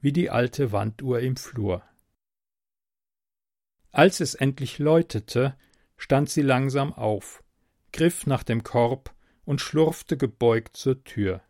wie 0.00 0.12
die 0.12 0.30
alte 0.30 0.72
Wanduhr 0.72 1.20
im 1.20 1.36
Flur. 1.36 1.82
Als 3.92 4.20
es 4.20 4.34
endlich 4.34 4.78
läutete, 4.78 5.56
stand 5.96 6.30
sie 6.30 6.42
langsam 6.42 6.92
auf, 6.92 7.42
griff 7.92 8.26
nach 8.26 8.42
dem 8.42 8.62
Korb 8.62 9.14
und 9.44 9.60
schlurfte 9.60 10.16
gebeugt 10.16 10.76
zur 10.76 11.02
Tür. 11.04 11.42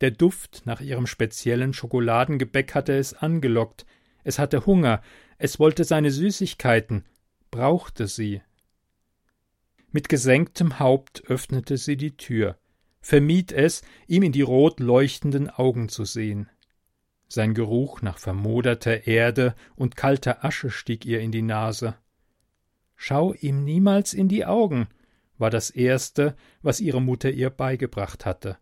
Der 0.00 0.10
Duft 0.10 0.62
nach 0.64 0.80
ihrem 0.80 1.06
speziellen 1.06 1.72
Schokoladengebäck 1.72 2.74
hatte 2.74 2.96
es 2.96 3.14
angelockt, 3.14 3.86
es 4.24 4.38
hatte 4.38 4.66
Hunger, 4.66 5.00
es 5.38 5.60
wollte 5.60 5.84
seine 5.84 6.10
Süßigkeiten, 6.10 7.04
brauchte 7.50 8.08
sie. 8.08 8.42
Mit 9.92 10.08
gesenktem 10.08 10.78
Haupt 10.80 11.22
öffnete 11.26 11.76
sie 11.76 11.96
die 11.96 12.16
Tür, 12.16 12.58
vermied 13.00 13.52
es, 13.52 13.82
ihm 14.06 14.22
in 14.22 14.32
die 14.32 14.42
rot 14.42 14.80
leuchtenden 14.80 15.48
Augen 15.48 15.88
zu 15.88 16.04
sehen. 16.04 16.48
Sein 17.32 17.54
Geruch 17.54 18.02
nach 18.02 18.18
vermoderter 18.18 19.06
Erde 19.06 19.54
und 19.74 19.96
kalter 19.96 20.44
Asche 20.44 20.70
stieg 20.70 21.06
ihr 21.06 21.20
in 21.20 21.32
die 21.32 21.42
Nase. 21.42 21.94
Schau 22.94 23.32
ihm 23.32 23.64
niemals 23.64 24.12
in 24.12 24.28
die 24.28 24.44
Augen, 24.44 24.88
war 25.38 25.50
das 25.50 25.70
Erste, 25.70 26.36
was 26.60 26.80
ihre 26.80 27.00
Mutter 27.00 27.30
ihr 27.30 27.50
beigebracht 27.50 28.26
hatte 28.26 28.58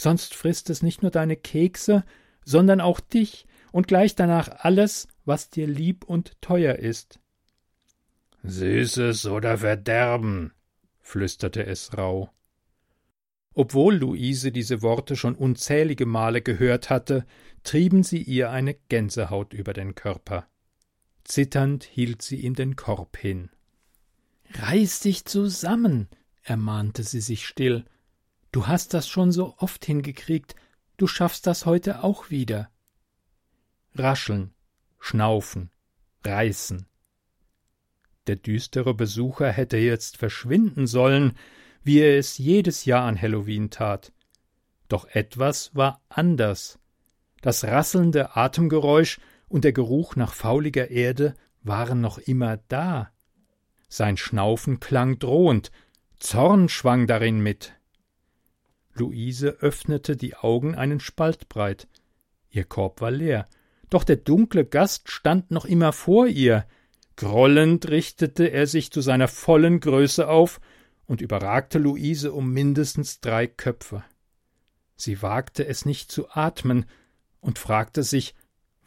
sonst 0.00 0.34
frisst 0.34 0.70
es 0.70 0.82
nicht 0.82 1.02
nur 1.02 1.10
deine 1.10 1.36
Kekse, 1.36 2.04
sondern 2.44 2.80
auch 2.80 3.00
dich 3.00 3.46
und 3.72 3.86
gleich 3.86 4.14
danach 4.16 4.48
alles, 4.64 5.08
was 5.24 5.50
dir 5.50 5.66
lieb 5.66 6.04
und 6.04 6.40
teuer 6.40 6.76
ist. 6.76 7.20
Süßes 8.42 9.26
oder 9.26 9.58
Verderben, 9.58 10.52
flüsterte 11.00 11.64
es 11.64 11.96
rauh. 11.96 12.30
Obwohl 13.54 13.96
Luise 13.96 14.52
diese 14.52 14.82
Worte 14.82 15.16
schon 15.16 15.34
unzählige 15.34 16.06
Male 16.06 16.40
gehört 16.40 16.88
hatte, 16.88 17.26
trieben 17.64 18.02
sie 18.02 18.22
ihr 18.22 18.50
eine 18.50 18.74
Gänsehaut 18.74 19.52
über 19.52 19.72
den 19.72 19.94
Körper. 19.94 20.48
Zitternd 21.24 21.84
hielt 21.84 22.22
sie 22.22 22.40
ihm 22.40 22.54
den 22.54 22.76
Korb 22.76 23.16
hin. 23.16 23.50
Reiß 24.54 25.00
dich 25.00 25.24
zusammen, 25.24 26.08
ermahnte 26.42 27.02
sie 27.02 27.20
sich 27.20 27.46
still 27.46 27.84
Du 28.52 28.66
hast 28.66 28.94
das 28.94 29.08
schon 29.08 29.30
so 29.30 29.54
oft 29.58 29.84
hingekriegt, 29.84 30.56
du 30.96 31.06
schaffst 31.06 31.46
das 31.46 31.66
heute 31.66 32.02
auch 32.02 32.30
wieder. 32.30 32.68
Rascheln, 33.94 34.52
schnaufen, 34.98 35.70
reißen. 36.24 36.86
Der 38.26 38.36
düstere 38.36 38.94
Besucher 38.94 39.50
hätte 39.50 39.76
jetzt 39.76 40.16
verschwinden 40.16 40.86
sollen, 40.86 41.34
wie 41.82 42.00
er 42.00 42.18
es 42.18 42.38
jedes 42.38 42.84
Jahr 42.84 43.04
an 43.04 43.20
Halloween 43.20 43.70
tat. 43.70 44.12
Doch 44.88 45.06
etwas 45.06 45.74
war 45.74 46.02
anders. 46.08 46.78
Das 47.42 47.64
rasselnde 47.64 48.36
Atemgeräusch 48.36 49.20
und 49.48 49.64
der 49.64 49.72
Geruch 49.72 50.16
nach 50.16 50.34
fauliger 50.34 50.90
Erde 50.90 51.34
waren 51.62 52.00
noch 52.00 52.18
immer 52.18 52.58
da. 52.68 53.10
Sein 53.88 54.16
Schnaufen 54.16 54.80
klang 54.80 55.18
drohend, 55.18 55.70
Zorn 56.18 56.68
schwang 56.68 57.06
darin 57.06 57.40
mit. 57.40 57.74
Luise 58.92 59.48
öffnete 59.60 60.16
die 60.16 60.36
Augen 60.36 60.74
einen 60.74 61.00
Spalt 61.00 61.48
breit. 61.48 61.88
Ihr 62.50 62.64
Korb 62.64 63.00
war 63.00 63.10
leer, 63.10 63.48
doch 63.88 64.04
der 64.04 64.16
dunkle 64.16 64.64
Gast 64.64 65.10
stand 65.10 65.50
noch 65.50 65.64
immer 65.64 65.92
vor 65.92 66.26
ihr. 66.26 66.66
Grollend 67.16 67.88
richtete 67.88 68.46
er 68.46 68.66
sich 68.66 68.92
zu 68.92 69.00
seiner 69.00 69.28
vollen 69.28 69.80
Größe 69.80 70.28
auf 70.28 70.60
und 71.10 71.20
überragte 71.20 71.80
Luise 71.80 72.32
um 72.32 72.52
mindestens 72.52 73.20
drei 73.20 73.48
Köpfe. 73.48 74.04
Sie 74.94 75.22
wagte 75.22 75.66
es 75.66 75.84
nicht 75.84 76.12
zu 76.12 76.30
atmen 76.30 76.86
und 77.40 77.58
fragte 77.58 78.04
sich, 78.04 78.36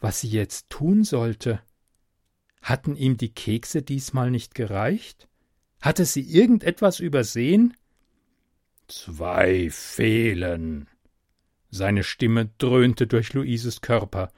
was 0.00 0.22
sie 0.22 0.30
jetzt 0.30 0.70
tun 0.70 1.04
sollte. 1.04 1.60
Hatten 2.62 2.96
ihm 2.96 3.18
die 3.18 3.28
Kekse 3.28 3.82
diesmal 3.82 4.30
nicht 4.30 4.54
gereicht? 4.54 5.28
Hatte 5.82 6.06
sie 6.06 6.22
irgendetwas 6.22 6.98
übersehen? 6.98 7.76
Zwei 8.88 9.68
fehlen. 9.68 10.88
Seine 11.68 12.04
Stimme 12.04 12.48
dröhnte 12.56 13.06
durch 13.06 13.34
Luises 13.34 13.82
Körper. 13.82 14.32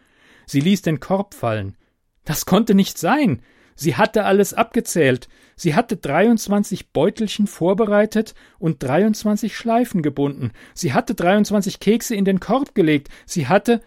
Sie 0.45 0.61
ließ 0.61 0.83
den 0.83 0.99
Korb 0.99 1.35
fallen. 1.35 1.77
Das 2.25 2.47
konnte 2.47 2.75
nicht 2.75 2.99
sein. 2.99 3.45
Sie 3.77 3.95
hatte 3.95 4.25
alles 4.25 4.55
abgezählt. 4.55 5.29
Sie 5.55 5.75
hatte 5.75 5.97
23 5.97 6.93
Beutelchen 6.93 7.47
vorbereitet 7.47 8.35
und 8.59 8.83
23 8.83 9.57
Schleifen 9.57 10.03
gebunden. 10.03 10.53
Sie 10.75 10.95
hatte 10.95 11.15
23 11.15 11.79
Kekse 11.79 12.15
in 12.17 12.25
den 12.25 12.41
Korb 12.41 12.75
gelegt. 12.75 13.11
Sie 13.27 13.47
hatte. 13.47 13.83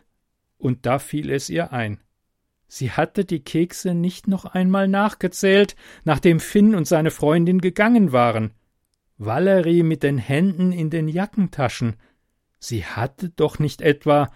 Und 0.58 0.86
da 0.86 1.00
fiel 1.00 1.32
es 1.32 1.50
ihr 1.50 1.74
ein. 1.74 2.00
Sie 2.68 2.92
hatte 2.92 3.26
die 3.26 3.44
Kekse 3.44 3.96
nicht 3.96 4.28
noch 4.28 4.46
einmal 4.46 4.88
nachgezählt, 4.88 5.76
nachdem 6.04 6.40
Finn 6.40 6.76
und 6.76 6.88
seine 6.88 7.10
Freundin 7.10 7.60
gegangen 7.60 8.12
waren. 8.12 8.52
Valerie 9.18 9.82
mit 9.82 10.04
den 10.04 10.20
Händen 10.20 10.72
in 10.72 10.92
den 10.92 11.08
Jackentaschen. 11.08 11.96
Sie 12.60 12.86
hatte 12.86 13.30
doch 13.30 13.58
nicht 13.58 13.82
etwa. 13.82 14.32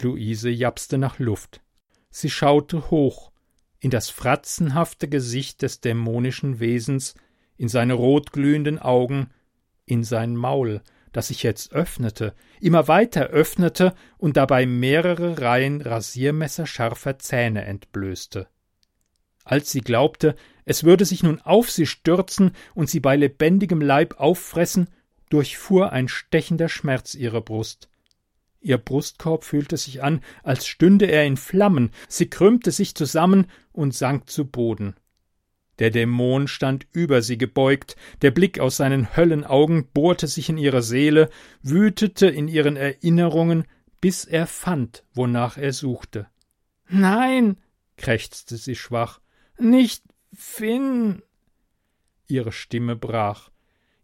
Luise 0.00 0.48
japste 0.48 0.96
nach 0.96 1.18
Luft. 1.18 1.60
Sie 2.10 2.30
schaute 2.30 2.90
hoch, 2.90 3.32
in 3.80 3.90
das 3.90 4.10
fratzenhafte 4.10 5.08
Gesicht 5.08 5.62
des 5.62 5.80
dämonischen 5.80 6.60
Wesens, 6.60 7.14
in 7.56 7.68
seine 7.68 7.94
rotglühenden 7.94 8.78
Augen, 8.78 9.30
in 9.84 10.04
sein 10.04 10.36
Maul, 10.36 10.82
das 11.12 11.28
sich 11.28 11.42
jetzt 11.42 11.72
öffnete, 11.72 12.34
immer 12.60 12.88
weiter 12.88 13.26
öffnete 13.28 13.94
und 14.18 14.36
dabei 14.36 14.66
mehrere 14.66 15.40
Reihen 15.40 15.80
rasiermesserscharfer 15.80 17.18
Zähne 17.18 17.64
entblößte. 17.64 18.48
Als 19.44 19.72
sie 19.72 19.80
glaubte, 19.80 20.36
es 20.64 20.84
würde 20.84 21.06
sich 21.06 21.22
nun 21.22 21.40
auf 21.40 21.70
sie 21.70 21.86
stürzen 21.86 22.52
und 22.74 22.90
sie 22.90 23.00
bei 23.00 23.16
lebendigem 23.16 23.80
Leib 23.80 24.20
auffressen, 24.20 24.90
durchfuhr 25.30 25.92
ein 25.92 26.08
stechender 26.08 26.68
Schmerz 26.68 27.14
ihre 27.14 27.40
Brust. 27.40 27.88
Ihr 28.60 28.78
Brustkorb 28.78 29.44
fühlte 29.44 29.76
sich 29.76 30.02
an, 30.02 30.20
als 30.42 30.66
stünde 30.66 31.06
er 31.06 31.24
in 31.24 31.36
Flammen, 31.36 31.90
sie 32.08 32.28
krümmte 32.28 32.72
sich 32.72 32.94
zusammen 32.94 33.46
und 33.72 33.94
sank 33.94 34.28
zu 34.28 34.46
Boden. 34.46 34.96
Der 35.78 35.90
Dämon 35.90 36.48
stand 36.48 36.86
über 36.92 37.22
sie 37.22 37.38
gebeugt, 37.38 37.96
der 38.22 38.32
Blick 38.32 38.58
aus 38.58 38.76
seinen 38.76 39.16
Höllenaugen 39.16 39.86
bohrte 39.92 40.26
sich 40.26 40.48
in 40.48 40.58
ihre 40.58 40.82
Seele, 40.82 41.30
wütete 41.62 42.26
in 42.26 42.48
ihren 42.48 42.76
Erinnerungen, 42.76 43.64
bis 44.00 44.24
er 44.24 44.46
fand, 44.46 45.04
wonach 45.14 45.56
er 45.56 45.72
suchte. 45.72 46.26
Nein, 46.88 47.58
krächzte 47.96 48.56
sie 48.56 48.74
schwach, 48.74 49.20
nicht 49.58 50.02
Finn. 50.34 51.22
Ihre 52.26 52.52
Stimme 52.52 52.96
brach, 52.96 53.50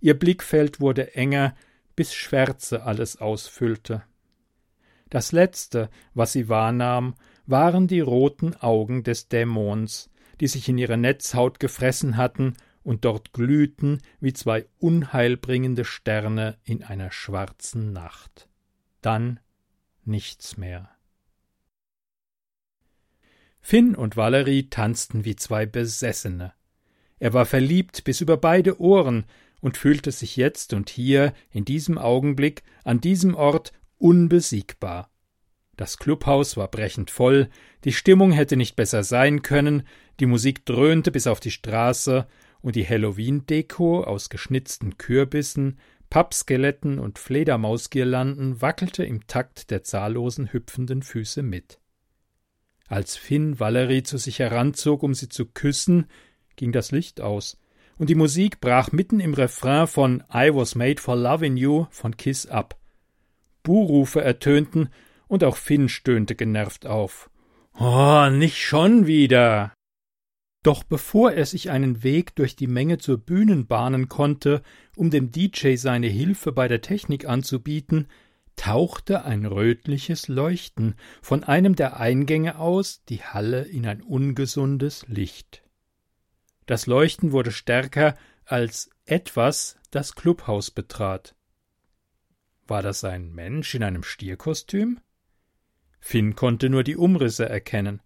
ihr 0.00 0.18
Blickfeld 0.18 0.80
wurde 0.80 1.14
enger, 1.14 1.56
bis 1.96 2.14
Schwärze 2.14 2.84
alles 2.84 3.16
ausfüllte. 3.16 4.04
Das 5.14 5.30
letzte, 5.30 5.90
was 6.14 6.32
sie 6.32 6.48
wahrnahm, 6.48 7.14
waren 7.46 7.86
die 7.86 8.00
roten 8.00 8.56
Augen 8.56 9.04
des 9.04 9.28
Dämons, 9.28 10.10
die 10.40 10.48
sich 10.48 10.68
in 10.68 10.76
ihre 10.76 10.96
Netzhaut 10.96 11.60
gefressen 11.60 12.16
hatten 12.16 12.54
und 12.82 13.04
dort 13.04 13.32
glühten 13.32 14.00
wie 14.18 14.32
zwei 14.32 14.66
unheilbringende 14.80 15.84
Sterne 15.84 16.58
in 16.64 16.82
einer 16.82 17.12
schwarzen 17.12 17.92
Nacht. 17.92 18.48
Dann 19.02 19.38
nichts 20.04 20.56
mehr. 20.56 20.90
Finn 23.60 23.94
und 23.94 24.16
Valerie 24.16 24.68
tanzten 24.68 25.24
wie 25.24 25.36
zwei 25.36 25.64
Besessene. 25.64 26.54
Er 27.20 27.32
war 27.32 27.46
verliebt 27.46 28.02
bis 28.02 28.20
über 28.20 28.36
beide 28.36 28.80
Ohren 28.80 29.26
und 29.60 29.76
fühlte 29.76 30.10
sich 30.10 30.34
jetzt 30.34 30.72
und 30.72 30.90
hier, 30.90 31.32
in 31.52 31.64
diesem 31.64 31.98
Augenblick, 31.98 32.64
an 32.82 33.00
diesem 33.00 33.36
Ort 33.36 33.72
unbesiegbar. 34.04 35.10
Das 35.78 35.96
Clubhaus 35.96 36.58
war 36.58 36.68
brechend 36.68 37.10
voll, 37.10 37.48
die 37.84 37.92
Stimmung 37.94 38.32
hätte 38.32 38.54
nicht 38.54 38.76
besser 38.76 39.02
sein 39.02 39.40
können, 39.40 39.84
die 40.20 40.26
Musik 40.26 40.66
dröhnte 40.66 41.10
bis 41.10 41.26
auf 41.26 41.40
die 41.40 41.50
Straße, 41.50 42.26
und 42.60 42.76
die 42.76 42.86
Halloween-Deko 42.86 44.04
aus 44.04 44.28
geschnitzten 44.28 44.98
Kürbissen, 44.98 45.78
Pappskeletten 46.10 46.98
und 46.98 47.18
Fledermausgirlanden 47.18 48.60
wackelte 48.60 49.04
im 49.04 49.26
Takt 49.26 49.70
der 49.70 49.84
zahllosen 49.84 50.52
hüpfenden 50.52 51.02
Füße 51.02 51.42
mit. 51.42 51.80
Als 52.88 53.16
Finn 53.16 53.58
Valerie 53.58 54.02
zu 54.02 54.18
sich 54.18 54.38
heranzog, 54.38 55.02
um 55.02 55.14
sie 55.14 55.30
zu 55.30 55.46
küssen, 55.46 56.08
ging 56.56 56.72
das 56.72 56.90
Licht 56.90 57.22
aus, 57.22 57.58
und 57.96 58.10
die 58.10 58.14
Musik 58.14 58.60
brach 58.60 58.92
mitten 58.92 59.18
im 59.18 59.32
Refrain 59.32 59.86
von 59.86 60.22
I 60.30 60.50
was 60.52 60.74
made 60.74 61.00
for 61.00 61.16
loving 61.16 61.56
you 61.56 61.86
von 61.88 62.18
Kiss 62.18 62.46
ab. 62.46 62.78
Buhrufe 63.64 64.22
ertönten, 64.22 64.90
und 65.26 65.42
auch 65.42 65.56
Finn 65.56 65.88
stöhnte 65.88 66.36
genervt 66.36 66.86
auf. 66.86 67.28
Oh, 67.76 68.28
nicht 68.30 68.62
schon 68.62 69.08
wieder. 69.08 69.72
Doch 70.62 70.84
bevor 70.84 71.32
er 71.32 71.44
sich 71.44 71.70
einen 71.70 72.02
Weg 72.04 72.36
durch 72.36 72.54
die 72.56 72.68
Menge 72.68 72.98
zur 72.98 73.18
Bühnen 73.18 73.66
bahnen 73.66 74.08
konnte, 74.08 74.62
um 74.96 75.10
dem 75.10 75.32
DJ 75.32 75.74
seine 75.74 76.06
Hilfe 76.06 76.52
bei 76.52 76.68
der 76.68 76.82
Technik 76.82 77.26
anzubieten, 77.26 78.06
tauchte 78.56 79.24
ein 79.24 79.44
rötliches 79.44 80.28
Leuchten 80.28 80.94
von 81.20 81.44
einem 81.44 81.74
der 81.74 81.98
Eingänge 81.98 82.58
aus 82.58 83.04
die 83.08 83.22
Halle 83.22 83.62
in 83.62 83.86
ein 83.86 84.00
ungesundes 84.00 85.04
Licht. 85.08 85.64
Das 86.66 86.86
Leuchten 86.86 87.32
wurde 87.32 87.50
stärker, 87.50 88.14
als 88.46 88.88
etwas 89.04 89.76
das 89.90 90.14
Clubhaus 90.14 90.70
betrat. 90.70 91.34
War 92.66 92.82
das 92.82 93.04
ein 93.04 93.32
Mensch 93.32 93.74
in 93.74 93.82
einem 93.82 94.02
Stierkostüm? 94.02 95.00
Finn 96.00 96.34
konnte 96.34 96.70
nur 96.70 96.82
die 96.82 96.96
Umrisse 96.96 97.48
erkennen, 97.48 98.00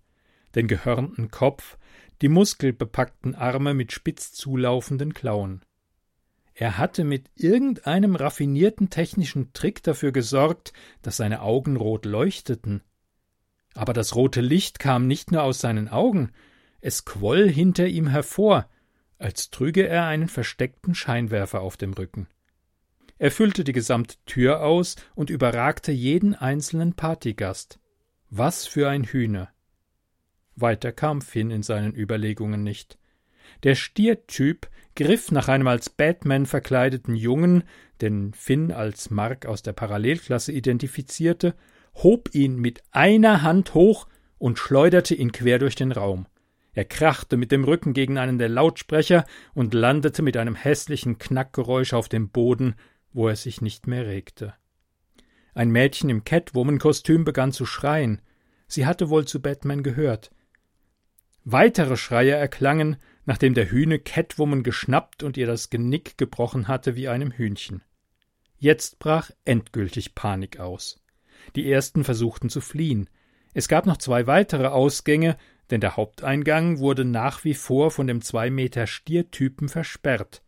den 0.55 0.67
gehörnten 0.69 1.31
Kopf, 1.31 1.79
die 2.23 2.29
muskelbepackten 2.29 3.35
Arme 3.35 3.75
mit 3.75 3.93
spitz 3.93 4.33
zulaufenden 4.33 5.15
Klauen. 5.15 5.65
Er 6.55 6.77
hatte 6.77 7.05
mit 7.05 7.31
irgendeinem 7.37 8.17
raffinierten 8.17 8.91
technischen 8.91 9.53
Trick 9.53 9.83
dafür 9.85 10.11
gesorgt, 10.11 10.73
dass 11.03 11.17
seine 11.17 11.43
Augen 11.43 11.77
rot 11.77 12.05
leuchteten. 12.05 12.83
Aber 13.75 13.93
das 13.93 14.17
rote 14.17 14.41
Licht 14.41 14.81
kam 14.81 15.07
nicht 15.07 15.31
nur 15.31 15.45
aus 15.45 15.61
seinen 15.61 15.89
Augen, 15.89 16.33
es 16.81 17.05
quoll 17.05 17.49
hinter 17.49 17.87
ihm 17.87 18.09
hervor, 18.09 18.69
als 19.19 19.51
trüge 19.51 19.87
er 19.87 20.07
einen 20.07 20.29
versteckten 20.29 20.97
Scheinwerfer 20.97 21.61
auf 21.61 21.77
dem 21.77 21.93
Rücken. 21.93 22.27
Er 23.19 23.31
füllte 23.33 23.65
die 23.65 23.73
gesamte 23.73 24.17
Tür 24.27 24.63
aus 24.63 24.97
und 25.15 25.29
überragte 25.29 25.91
jeden 25.91 26.35
einzelnen 26.35 26.95
Partygast. 26.95 27.81
Was 28.31 28.67
für 28.67 28.89
ein 28.89 29.05
Hühner. 29.05 29.49
Weiter 30.55 30.93
kam 30.93 31.21
Finn 31.21 31.51
in 31.51 31.63
seinen 31.63 31.95
Überlegungen 31.95 32.63
nicht. 32.63 32.99
Der 33.65 33.75
Stiertyp 33.75 34.69
griff 34.95 35.33
nach 35.33 35.49
einem 35.49 35.67
als 35.67 35.91
Batman 35.91 36.47
verkleideten 36.47 37.15
Jungen, 37.17 37.65
den 38.01 38.33
Finn 38.35 38.71
als 38.71 39.11
Mark 39.11 39.47
aus 39.47 39.63
der 39.63 39.73
Parallelklasse 39.73 40.53
identifizierte, 40.53 41.55
hob 41.95 42.35
ihn 42.35 42.57
mit 42.57 42.83
einer 42.93 43.43
Hand 43.43 43.75
hoch 43.75 44.07
und 44.39 44.59
schleuderte 44.59 45.15
ihn 45.15 45.33
quer 45.33 45.59
durch 45.59 45.75
den 45.75 45.91
Raum. 45.91 46.27
Er 46.73 46.85
krachte 46.85 47.37
mit 47.37 47.51
dem 47.51 47.65
Rücken 47.65 47.93
gegen 47.95 48.19
einen 48.19 48.39
der 48.39 48.49
Lautsprecher 48.49 49.25
und 49.55 49.75
landete 49.75 50.23
mit 50.23 50.37
einem 50.37 50.55
hässlichen 50.55 51.19
Knackgeräusch 51.19 51.93
auf 51.93 52.09
dem 52.09 52.29
Boden, 52.29 52.77
wo 53.13 53.29
er 53.29 53.37
sich 53.37 53.61
nicht 53.61 53.87
mehr 53.87 54.07
regte. 54.07 54.55
Ein 55.55 55.71
Mädchen 55.71 56.09
im 56.11 56.25
Catwoman-Kostüm 56.25 57.25
begann 57.25 57.53
zu 57.53 57.67
schreien. 57.67 58.23
Sie 58.67 58.87
hatte 58.87 59.11
wohl 59.11 59.27
zu 59.27 59.43
Batman 59.43 59.83
gehört. 59.83 60.31
Weitere 61.45 61.97
Schreie 61.97 62.33
erklangen, 62.33 62.97
nachdem 63.25 63.55
der 63.55 63.71
Hühne 63.71 63.99
Catwoman 63.99 64.63
geschnappt 64.63 65.23
und 65.23 65.37
ihr 65.37 65.47
das 65.47 65.71
Genick 65.71 66.19
gebrochen 66.19 66.69
hatte 66.69 66.95
wie 66.95 67.09
einem 67.09 67.33
Hühnchen. 67.33 67.83
Jetzt 68.59 68.99
brach 68.99 69.31
endgültig 69.45 70.15
Panik 70.15 70.61
aus. 70.61 71.03
Die 71.57 71.71
ersten 71.71 72.05
versuchten 72.05 72.51
zu 72.51 72.61
fliehen. 72.61 73.09
Es 73.55 73.69
gab 73.69 73.87
noch 73.87 73.97
zwei 73.97 74.27
weitere 74.27 74.67
Ausgänge, 74.67 75.37
denn 75.71 75.81
der 75.81 75.97
Haupteingang 75.97 76.79
wurde 76.79 77.05
nach 77.05 77.45
wie 77.45 77.55
vor 77.55 77.91
von 77.91 78.07
dem 78.07 78.21
zwei 78.23 78.51
Meter 78.51 78.87
Stiertypen 78.87 79.69
versperrt. 79.69 80.43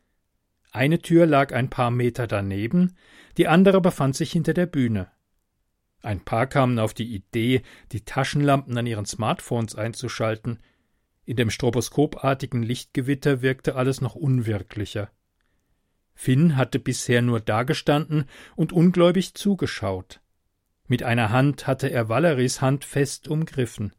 Eine 0.73 1.01
Tür 1.01 1.27
lag 1.27 1.53
ein 1.53 1.69
paar 1.69 1.91
Meter 1.91 2.27
daneben, 2.27 2.97
die 3.37 3.49
andere 3.49 3.81
befand 3.81 4.15
sich 4.15 4.31
hinter 4.33 4.55
der 4.55 4.67
Bühne. 4.67 5.11
Ein 6.03 6.21
paar 6.21 6.47
kamen 6.47 6.79
auf 6.79 6.95
die 6.95 7.15
Idee, 7.15 7.63
die 7.93 8.05
Taschenlampen 8.05 8.77
an 8.79 8.87
ihren 8.87 9.05
Smartphones 9.05 9.75
einzuschalten. 9.75 10.61
In 11.25 11.37
dem 11.37 11.51
stroboskopartigen 11.51 12.63
Lichtgewitter 12.63 13.43
wirkte 13.43 13.75
alles 13.75 14.01
noch 14.01 14.15
unwirklicher. 14.15 15.11
Finn 16.15 16.57
hatte 16.57 16.79
bisher 16.79 17.23
nur 17.23 17.41
dagestanden 17.41 18.25
und 18.57 18.73
ungläubig 18.73 19.35
zugeschaut. 19.35 20.21
Mit 20.87 21.03
einer 21.03 21.31
Hand 21.31 21.67
hatte 21.67 21.91
er 21.91 22.09
Valeries 22.09 22.61
Hand 22.61 22.85
fest 22.85 23.29
umgriffen. 23.29 23.95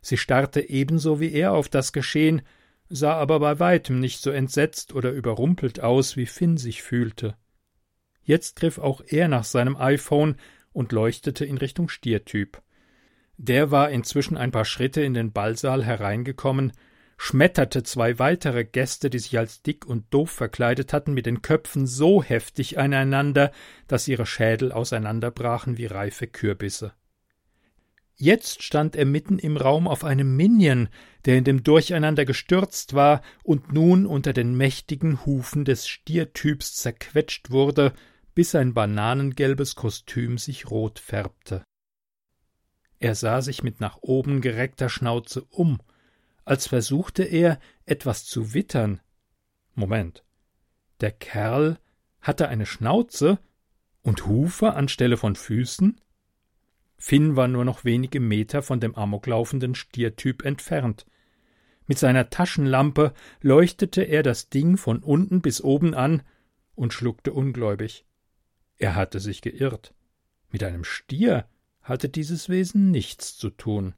Sie 0.00 0.16
starrte 0.16 0.60
ebenso 0.68 1.20
wie 1.20 1.32
er 1.32 1.52
auf 1.52 1.68
das 1.68 1.92
Geschehen, 1.92 2.42
sah 2.88 3.14
aber 3.14 3.40
bei 3.40 3.58
weitem 3.58 4.00
nicht 4.00 4.20
so 4.20 4.30
entsetzt 4.30 4.94
oder 4.94 5.10
überrumpelt 5.10 5.80
aus, 5.80 6.16
wie 6.16 6.26
Finn 6.26 6.56
sich 6.56 6.82
fühlte. 6.82 7.36
Jetzt 8.22 8.56
griff 8.56 8.78
auch 8.78 9.02
er 9.06 9.28
nach 9.28 9.44
seinem 9.44 9.76
iPhone 9.76 10.36
und 10.72 10.92
leuchtete 10.92 11.44
in 11.44 11.58
Richtung 11.58 11.88
Stiertyp. 11.88 12.60
Der 13.36 13.70
war 13.70 13.90
inzwischen 13.90 14.36
ein 14.36 14.50
paar 14.50 14.64
Schritte 14.64 15.02
in 15.02 15.14
den 15.14 15.32
Ballsaal 15.32 15.84
hereingekommen, 15.84 16.72
schmetterte 17.18 17.82
zwei 17.82 18.18
weitere 18.18 18.64
Gäste, 18.64 19.10
die 19.10 19.18
sich 19.18 19.38
als 19.38 19.62
dick 19.62 19.86
und 19.86 20.12
doof 20.12 20.30
verkleidet 20.30 20.92
hatten, 20.92 21.14
mit 21.14 21.26
den 21.26 21.42
Köpfen 21.42 21.86
so 21.86 22.22
heftig 22.22 22.78
aneinander, 22.78 23.52
dass 23.88 24.08
ihre 24.08 24.26
Schädel 24.26 24.72
auseinanderbrachen 24.72 25.78
wie 25.78 25.86
reife 25.86 26.26
Kürbisse. 26.26 26.92
Jetzt 28.18 28.62
stand 28.62 28.96
er 28.96 29.04
mitten 29.04 29.38
im 29.38 29.58
Raum 29.58 29.86
auf 29.86 30.02
einem 30.02 30.36
Minion, 30.36 30.88
der 31.26 31.36
in 31.36 31.44
dem 31.44 31.62
Durcheinander 31.62 32.24
gestürzt 32.24 32.94
war 32.94 33.20
und 33.42 33.72
nun 33.72 34.06
unter 34.06 34.32
den 34.32 34.56
mächtigen 34.56 35.26
Hufen 35.26 35.66
des 35.66 35.86
Stiertyps 35.86 36.76
zerquetscht 36.76 37.50
wurde, 37.50 37.92
bis 38.34 38.52
sein 38.52 38.72
bananengelbes 38.72 39.74
Kostüm 39.74 40.38
sich 40.38 40.70
rot 40.70 40.98
färbte. 40.98 41.62
Er 43.00 43.14
sah 43.14 43.42
sich 43.42 43.62
mit 43.62 43.80
nach 43.80 43.98
oben 44.00 44.40
gereckter 44.40 44.88
Schnauze 44.88 45.44
um, 45.50 45.78
als 46.46 46.66
versuchte 46.66 47.22
er, 47.22 47.58
etwas 47.84 48.24
zu 48.24 48.54
wittern. 48.54 49.00
Moment. 49.74 50.24
Der 51.00 51.12
Kerl 51.12 51.78
hatte 52.22 52.48
eine 52.48 52.64
Schnauze 52.64 53.38
und 54.00 54.24
Hufe 54.26 54.72
anstelle 54.72 55.18
von 55.18 55.36
Füßen? 55.36 56.00
Finn 56.98 57.36
war 57.36 57.48
nur 57.48 57.64
noch 57.64 57.84
wenige 57.84 58.20
Meter 58.20 58.62
von 58.62 58.80
dem 58.80 58.94
amoklaufenden 58.94 59.74
Stiertyp 59.74 60.44
entfernt. 60.44 61.06
Mit 61.86 61.98
seiner 61.98 62.30
Taschenlampe 62.30 63.12
leuchtete 63.40 64.02
er 64.02 64.22
das 64.22 64.48
Ding 64.48 64.76
von 64.76 65.02
unten 65.02 65.40
bis 65.40 65.62
oben 65.62 65.94
an 65.94 66.22
und 66.74 66.92
schluckte 66.92 67.32
ungläubig. 67.32 68.04
Er 68.78 68.94
hatte 68.94 69.20
sich 69.20 69.40
geirrt. 69.40 69.94
Mit 70.50 70.62
einem 70.62 70.84
Stier 70.84 71.46
hatte 71.82 72.08
dieses 72.08 72.48
Wesen 72.48 72.90
nichts 72.90 73.36
zu 73.36 73.50
tun. 73.50 73.94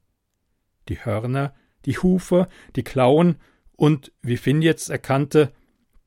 Die 0.87 1.03
Hörner, 1.03 1.53
die 1.85 1.97
Hufe, 1.97 2.47
die 2.75 2.83
Klauen 2.83 3.37
Und, 3.75 4.11
wie 4.21 4.35
Finn 4.35 4.61
jetzt 4.61 4.89
erkannte, 4.89 5.53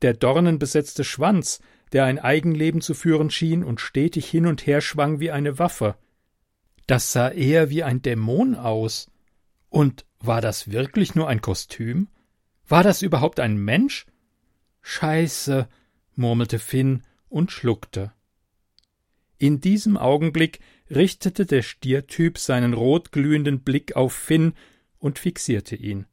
der 0.03 0.13
dornenbesetzte 0.13 1.03
Schwanz, 1.03 1.59
der 1.91 2.05
ein 2.05 2.19
Eigenleben 2.19 2.81
zu 2.81 2.93
führen 2.93 3.31
schien 3.31 3.63
und 3.63 3.81
stetig 3.81 4.29
hin 4.29 4.45
und 4.45 4.67
her 4.67 4.79
schwang 4.79 5.19
wie 5.19 5.31
eine 5.31 5.57
Waffe. 5.57 5.95
Das 6.87 7.11
sah 7.11 7.29
eher 7.29 7.69
wie 7.69 7.83
ein 7.83 8.01
Dämon 8.01 8.55
aus. 8.55 9.09
Und 9.69 10.05
war 10.19 10.41
das 10.41 10.71
wirklich 10.71 11.15
nur 11.15 11.27
ein 11.27 11.41
Kostüm? 11.41 12.07
War 12.67 12.83
das 12.83 13.01
überhaupt 13.01 13.39
ein 13.39 13.57
Mensch? 13.57 14.05
Scheiße, 14.81 15.67
murmelte 16.15 16.59
Finn 16.59 17.03
und 17.29 17.51
schluckte. 17.51 18.13
In 19.37 19.59
diesem 19.59 19.97
Augenblick 19.97 20.59
richtete 20.89 21.45
der 21.45 21.61
Stiertyp 21.61 22.37
seinen 22.37 22.73
rotglühenden 22.73 23.61
Blick 23.61 23.95
auf 23.95 24.13
Finn 24.13 24.53
und 24.99 25.19
fixierte 25.19 25.75
ihn. 25.75 26.05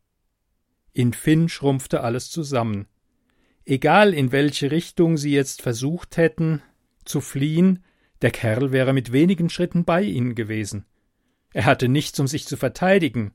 In 0.93 1.13
Finn 1.13 1.49
schrumpfte 1.49 2.01
alles 2.01 2.31
zusammen. 2.31 2.89
Egal 3.65 4.15
in 4.15 4.33
welche 4.33 4.71
Richtung 4.71 5.17
sie 5.17 5.33
jetzt 5.33 5.63
versucht 5.63 6.17
hätten 6.17 6.63
zu 7.05 7.21
fliehen, 7.21 7.85
der 8.23 8.31
Kerl 8.31 8.73
wäre 8.73 8.93
mit 8.93 9.13
wenigen 9.13 9.49
Schritten 9.51 9.85
bei 9.85 10.03
ihnen 10.03 10.35
gewesen. 10.35 10.85
Er 11.53 11.65
hatte 11.65 11.89
nichts, 11.89 12.19
um 12.21 12.27
sich 12.27 12.47
zu 12.47 12.57
verteidigen. 12.57 13.33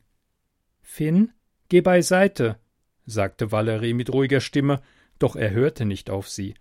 Finn, 0.82 1.32
geh 1.70 1.82
beiseite, 1.82 2.58
sagte 3.06 3.52
Valerie 3.52 3.94
mit 3.94 4.12
ruhiger 4.14 4.40
Stimme, 4.40 4.82
doch 5.20 5.36
er 5.36 5.52
hörte 5.52 5.86
nicht 5.86 6.10
auf 6.10 6.30
sie. 6.30 6.56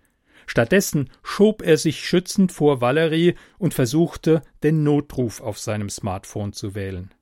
Stattdessen 0.47 1.09
schob 1.23 1.61
er 1.61 1.77
sich 1.77 2.05
schützend 2.05 2.51
vor 2.51 2.81
Valerie 2.81 3.35
und 3.57 3.73
versuchte, 3.73 4.41
den 4.63 4.83
Notruf 4.83 5.41
auf 5.41 5.57
seinem 5.57 5.89
Smartphone 5.89 6.53
zu 6.53 6.75
wählen. 6.75 7.13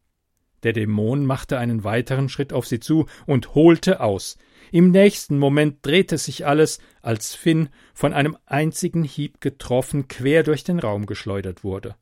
Der 0.63 0.73
Dämon 0.73 1.25
machte 1.25 1.57
einen 1.57 1.83
weiteren 1.83 2.29
Schritt 2.29 2.53
auf 2.53 2.65
sie 2.65 2.79
zu 2.79 3.05
und 3.25 3.53
holte 3.53 3.99
aus. 3.99 4.37
Im 4.73 4.89
nächsten 4.89 5.37
Moment 5.37 5.85
drehte 5.85 6.17
sich 6.17 6.47
alles, 6.47 6.79
als 7.03 7.35
Finn 7.35 7.69
von 7.93 8.11
einem 8.11 8.35
einzigen 8.47 9.03
Hieb 9.03 9.39
getroffen 9.39 10.07
quer 10.07 10.41
durch 10.41 10.63
den 10.63 10.79
Raum 10.79 11.05
geschleudert 11.05 11.63
wurde. 11.63 11.95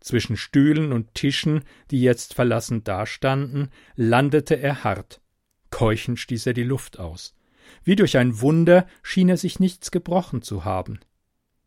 Zwischen 0.00 0.38
Stühlen 0.38 0.94
und 0.94 1.12
Tischen, 1.12 1.62
die 1.90 2.00
jetzt 2.00 2.32
verlassen 2.32 2.84
dastanden, 2.84 3.68
landete 3.96 4.58
er 4.58 4.82
hart. 4.82 5.20
Keuchend 5.68 6.18
stieß 6.18 6.46
er 6.46 6.54
die 6.54 6.62
Luft 6.62 6.98
aus. 6.98 7.36
Wie 7.84 7.96
durch 7.96 8.16
ein 8.16 8.40
Wunder 8.40 8.86
schien 9.02 9.28
er 9.28 9.36
sich 9.36 9.60
nichts 9.60 9.90
gebrochen 9.90 10.40
zu 10.40 10.64
haben. 10.64 11.00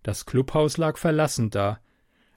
Das 0.01 0.25
Clubhaus 0.25 0.77
lag 0.77 0.97
verlassen 0.97 1.51
da. 1.51 1.79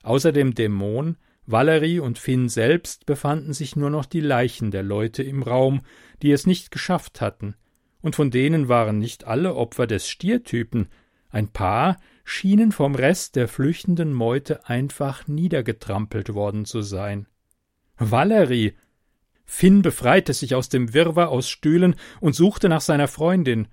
Außer 0.03 0.31
dem 0.31 0.53
Dämon, 0.53 1.17
Valerie 1.47 1.97
und 1.97 2.19
Finn 2.19 2.47
selbst 2.47 3.07
befanden 3.07 3.53
sich 3.53 3.75
nur 3.75 3.89
noch 3.89 4.05
die 4.05 4.21
Leichen 4.21 4.69
der 4.69 4.83
Leute 4.83 5.23
im 5.23 5.41
Raum, 5.41 5.81
die 6.21 6.31
es 6.31 6.45
nicht 6.45 6.69
geschafft 6.69 7.21
hatten, 7.21 7.55
und 8.07 8.15
von 8.15 8.31
denen 8.31 8.69
waren 8.69 8.99
nicht 8.99 9.27
alle 9.27 9.55
Opfer 9.55 9.85
des 9.85 10.07
Stiertypen, 10.07 10.87
ein 11.29 11.49
paar 11.49 11.97
schienen 12.23 12.71
vom 12.71 12.95
Rest 12.95 13.35
der 13.35 13.49
flüchtenden 13.49 14.13
Meute 14.13 14.65
einfach 14.69 15.27
niedergetrampelt 15.27 16.33
worden 16.33 16.63
zu 16.63 16.81
sein. 16.81 17.27
Valerie, 17.97 18.77
Finn 19.43 19.81
befreite 19.81 20.33
sich 20.33 20.55
aus 20.55 20.69
dem 20.69 20.93
Wirrwarr 20.93 21.27
aus 21.27 21.49
Stühlen 21.49 21.95
und 22.21 22.33
suchte 22.33 22.69
nach 22.69 22.79
seiner 22.79 23.09
Freundin. 23.09 23.67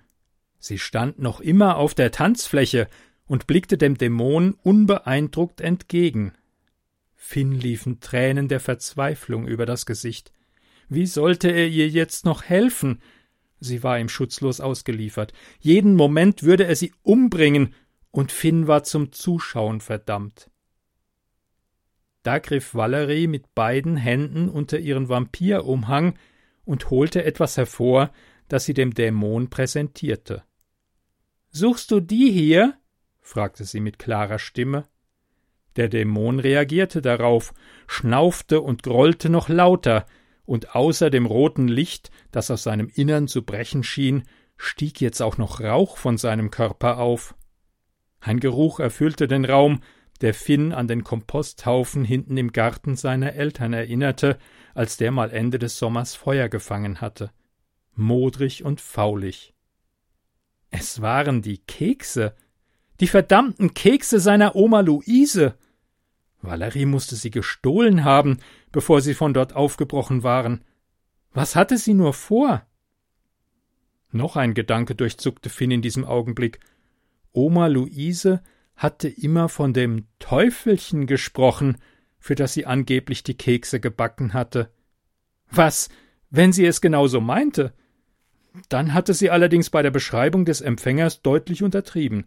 Sie 0.58 0.80
stand 0.80 1.20
noch 1.20 1.40
immer 1.40 1.76
auf 1.76 1.94
der 1.94 2.10
Tanzfläche 2.10 2.88
und 3.26 3.46
blickte 3.46 3.78
dem 3.78 3.96
Dämon 3.96 4.54
unbeeindruckt 4.64 5.60
entgegen. 5.60 6.32
Finn 7.14 7.52
liefen 7.52 8.00
Tränen 8.00 8.48
der 8.48 8.58
Verzweiflung 8.58 9.46
über 9.46 9.64
das 9.64 9.86
Gesicht. 9.86 10.32
Wie 10.88 11.06
sollte 11.06 11.50
er 11.50 11.68
ihr 11.68 11.88
jetzt 11.88 12.24
noch 12.24 12.42
helfen? 12.42 13.00
Sie 13.60 13.82
war 13.82 13.98
ihm 13.98 14.08
schutzlos 14.08 14.60
ausgeliefert. 14.60 15.32
Jeden 15.60 15.94
Moment 15.94 16.42
würde 16.42 16.64
er 16.64 16.76
sie 16.76 16.92
umbringen, 17.02 17.74
und 18.10 18.30
Finn 18.30 18.68
war 18.68 18.84
zum 18.84 19.10
Zuschauen 19.10 19.80
verdammt. 19.80 20.50
Da 22.22 22.38
griff 22.38 22.74
Valerie 22.74 23.26
mit 23.26 23.54
beiden 23.54 23.96
Händen 23.96 24.48
unter 24.48 24.78
ihren 24.78 25.08
Vampirumhang 25.08 26.18
und 26.64 26.90
holte 26.90 27.24
etwas 27.24 27.56
hervor, 27.56 28.12
das 28.48 28.64
sie 28.64 28.74
dem 28.74 28.94
Dämon 28.94 29.50
präsentierte. 29.50 30.42
Suchst 31.50 31.90
du 31.90 32.00
die 32.00 32.30
hier? 32.30 32.74
fragte 33.20 33.64
sie 33.64 33.80
mit 33.80 33.98
klarer 33.98 34.38
Stimme. 34.38 34.86
Der 35.76 35.88
Dämon 35.88 36.38
reagierte 36.40 37.02
darauf, 37.02 37.52
schnaufte 37.86 38.60
und 38.60 38.82
grollte 38.82 39.28
noch 39.28 39.48
lauter, 39.48 40.06
und 40.46 40.74
außer 40.74 41.10
dem 41.10 41.26
roten 41.26 41.68
Licht, 41.68 42.10
das 42.30 42.50
aus 42.50 42.62
seinem 42.62 42.90
Innern 42.92 43.28
zu 43.28 43.42
brechen 43.42 43.82
schien, 43.82 44.24
stieg 44.56 45.00
jetzt 45.00 45.20
auch 45.22 45.38
noch 45.38 45.60
Rauch 45.60 45.96
von 45.96 46.16
seinem 46.16 46.50
Körper 46.50 46.98
auf. 46.98 47.34
Ein 48.20 48.40
Geruch 48.40 48.80
erfüllte 48.80 49.26
den 49.28 49.44
Raum, 49.44 49.80
der 50.20 50.34
Finn 50.34 50.72
an 50.72 50.88
den 50.88 51.04
Komposthaufen 51.04 52.04
hinten 52.04 52.36
im 52.36 52.52
Garten 52.52 52.96
seiner 52.96 53.34
Eltern 53.34 53.72
erinnerte, 53.72 54.38
als 54.74 54.96
der 54.96 55.10
mal 55.10 55.30
Ende 55.30 55.58
des 55.58 55.78
Sommers 55.78 56.14
Feuer 56.14 56.48
gefangen 56.48 57.00
hatte. 57.00 57.30
Modrig 57.94 58.64
und 58.64 58.80
faulig. 58.80 59.54
Es 60.70 61.00
waren 61.02 61.42
die 61.42 61.58
Kekse, 61.58 62.34
die 63.00 63.06
verdammten 63.06 63.74
Kekse 63.74 64.20
seiner 64.20 64.56
Oma 64.56 64.80
Luise. 64.80 65.56
Valerie 66.42 66.86
musste 66.86 67.16
sie 67.16 67.30
gestohlen 67.30 68.04
haben, 68.04 68.38
bevor 68.74 69.00
sie 69.00 69.14
von 69.14 69.32
dort 69.32 69.54
aufgebrochen 69.54 70.24
waren. 70.24 70.64
Was 71.32 71.54
hatte 71.54 71.78
sie 71.78 71.94
nur 71.94 72.12
vor? 72.12 72.66
Noch 74.10 74.34
ein 74.34 74.52
Gedanke 74.52 74.96
durchzuckte 74.96 75.48
Finn 75.48 75.70
in 75.70 75.80
diesem 75.80 76.04
Augenblick. 76.04 76.58
Oma 77.32 77.68
Luise 77.68 78.42
hatte 78.74 79.08
immer 79.08 79.48
von 79.48 79.74
dem 79.74 80.08
Teufelchen 80.18 81.06
gesprochen, 81.06 81.78
für 82.18 82.34
das 82.34 82.54
sie 82.54 82.66
angeblich 82.66 83.22
die 83.22 83.36
Kekse 83.36 83.78
gebacken 83.78 84.34
hatte. 84.34 84.72
Was, 85.52 85.88
wenn 86.30 86.52
sie 86.52 86.66
es 86.66 86.80
genau 86.80 87.06
so 87.06 87.20
meinte? 87.20 87.74
Dann 88.68 88.92
hatte 88.92 89.14
sie 89.14 89.30
allerdings 89.30 89.70
bei 89.70 89.82
der 89.82 89.92
Beschreibung 89.92 90.44
des 90.44 90.60
Empfängers 90.60 91.22
deutlich 91.22 91.62
untertrieben. 91.62 92.26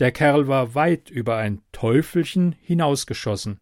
Der 0.00 0.10
Kerl 0.10 0.48
war 0.48 0.74
weit 0.74 1.10
über 1.10 1.36
ein 1.36 1.62
Teufelchen 1.70 2.56
hinausgeschossen. 2.60 3.60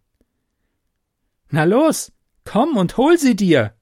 Na 1.54 1.62
los, 1.62 2.10
komm 2.42 2.76
und 2.76 2.96
hol 2.96 3.16
sie 3.16 3.36
dir! 3.36 3.76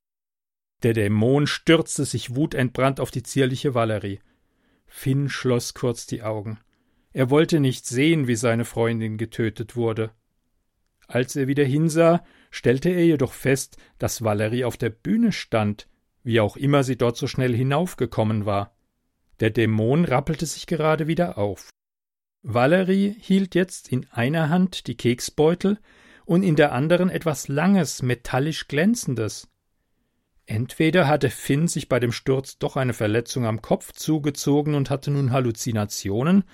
Der 0.83 0.93
Dämon 0.93 1.47
stürzte 1.47 2.05
sich 2.05 2.37
wutentbrannt 2.37 3.01
auf 3.01 3.11
die 3.11 3.23
zierliche 3.23 3.75
Valerie. 3.75 4.21
Finn 4.85 5.31
schloss 5.31 5.73
kurz 5.73 6.05
die 6.05 6.23
Augen. 6.23 6.61
Er 7.15 7.31
wollte 7.31 7.61
nicht 7.61 7.87
sehen, 7.87 8.29
wie 8.29 8.37
seine 8.37 8.67
Freundin 8.67 9.17
getötet 9.17 9.75
wurde. 9.75 10.11
Als 11.09 11.35
er 11.35 11.49
wieder 11.49 11.65
hinsah, 11.65 12.23
stellte 12.51 12.91
er 12.91 13.07
jedoch 13.07 13.33
fest, 13.33 13.79
dass 13.97 14.23
Valerie 14.23 14.67
auf 14.67 14.77
der 14.77 14.91
Bühne 14.91 15.33
stand, 15.33 15.89
wie 16.25 16.41
auch 16.41 16.59
immer 16.59 16.85
sie 16.85 16.99
dort 16.99 17.17
so 17.17 17.27
schnell 17.27 17.57
hinaufgekommen 17.57 18.45
war. 18.45 18.77
Der 19.41 19.49
Dämon 19.49 20.05
rappelte 20.05 20.45
sich 20.45 20.67
gerade 20.67 21.07
wieder 21.07 21.39
auf. 21.39 21.71
Valerie 22.43 23.17
hielt 23.19 23.55
jetzt 23.55 23.91
in 23.91 24.07
einer 24.11 24.51
Hand 24.51 24.89
die 24.89 24.97
Keksbeutel 24.99 25.79
und 26.25 26.43
in 26.43 26.57
der 26.57 26.73
anderen 26.73 27.11
etwas 27.11 27.49
Langes, 27.49 28.03
metallisch 28.03 28.69
glänzendes. 28.69 29.49
Entweder 30.47 31.07
hatte 31.07 31.31
Finn 31.31 31.69
sich 31.69 31.89
bei 31.89 32.01
dem 32.01 32.13
Sturz 32.13 32.59
doch 32.59 32.77
eine 32.77 32.93
Verletzung 32.93 33.47
am 33.47 33.63
Kopf 33.63 33.93
zugezogen 33.93 34.75
und 34.75 34.91
hatte 34.91 35.11
nun 35.11 35.33
Halluzinationen, 35.33 36.45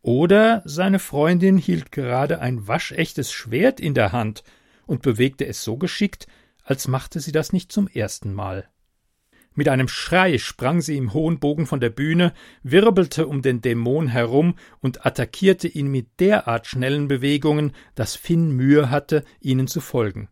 oder 0.00 0.62
seine 0.64 1.00
Freundin 1.00 1.58
hielt 1.58 1.92
gerade 1.92 2.40
ein 2.40 2.68
waschechtes 2.68 3.32
Schwert 3.32 3.80
in 3.80 3.94
der 3.94 4.12
Hand 4.12 4.44
und 4.86 5.02
bewegte 5.02 5.46
es 5.46 5.64
so 5.64 5.76
geschickt, 5.76 6.26
als 6.62 6.88
machte 6.88 7.20
sie 7.20 7.32
das 7.32 7.52
nicht 7.52 7.72
zum 7.72 7.88
ersten 7.88 8.32
Mal. 8.32 8.68
Mit 9.58 9.68
einem 9.68 9.88
Schrei 9.88 10.38
sprang 10.38 10.80
sie 10.80 10.96
im 10.96 11.12
hohen 11.12 11.40
Bogen 11.40 11.66
von 11.66 11.80
der 11.80 11.90
Bühne, 11.90 12.32
wirbelte 12.62 13.26
um 13.26 13.42
den 13.42 13.60
Dämon 13.60 14.06
herum 14.06 14.54
und 14.78 15.04
attackierte 15.04 15.66
ihn 15.66 15.88
mit 15.88 16.20
derart 16.20 16.68
schnellen 16.68 17.08
Bewegungen, 17.08 17.72
dass 17.96 18.14
Finn 18.14 18.52
Mühe 18.52 18.88
hatte, 18.88 19.24
ihnen 19.40 19.66
zu 19.66 19.80
folgen. 19.80 20.28